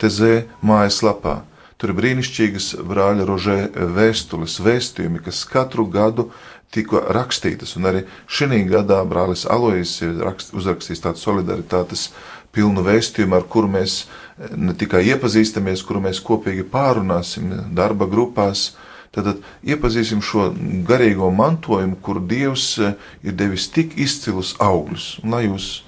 [0.00, 0.34] tezē
[0.64, 1.42] mājaslapā.
[1.80, 6.28] Tur ir brīnišķīgas brāļa rožē vēstules, vēstījumi, kas katru gadu
[6.72, 7.74] tika rakstītas.
[7.76, 12.12] Un arī šī gadā brālis Alojas ir rakst, uzrakstījis tādu solidaritātes
[12.54, 14.04] pilnu vēstījumu, ar kuru mēs
[14.38, 18.72] ne tikai iepazīstamies, kuru mēs kopīgi pārunāsim darba grupās.
[19.12, 20.46] Tad, iepazīsim šo
[20.88, 25.18] garīgo mantojumu, kur Dievs ir devis tik izcilus augļus.
[25.28, 25.82] Lai jūs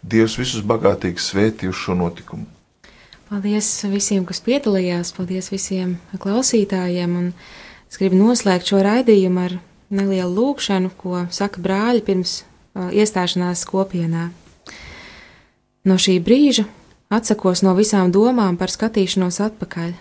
[0.00, 2.48] Dievs visus bagātīgi svētī uz šo notikumu.
[3.28, 7.12] Paldies visiem, kas piedalījās, paldies visiem klausītājiem.
[7.20, 7.28] Un
[7.90, 9.58] es gribu noslēgt šo raidījumu ar
[9.92, 14.30] nelielu lūkšanu, ko saka brāļi pirms uh, iestāšanās kopienā.
[15.84, 16.64] No šī brīža
[17.10, 19.96] Atsakos no visām domām par skatīšanos atpakaļ,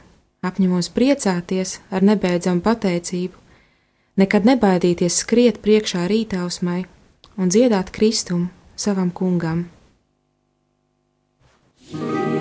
[0.45, 3.33] apņemos priecāties ar nebeidzamu pateicību,
[4.21, 6.83] nekad nebaidīties skriet priekšā rītausmai
[7.41, 9.65] un dziedāt kristumu savam kungam.
[11.89, 12.38] thank you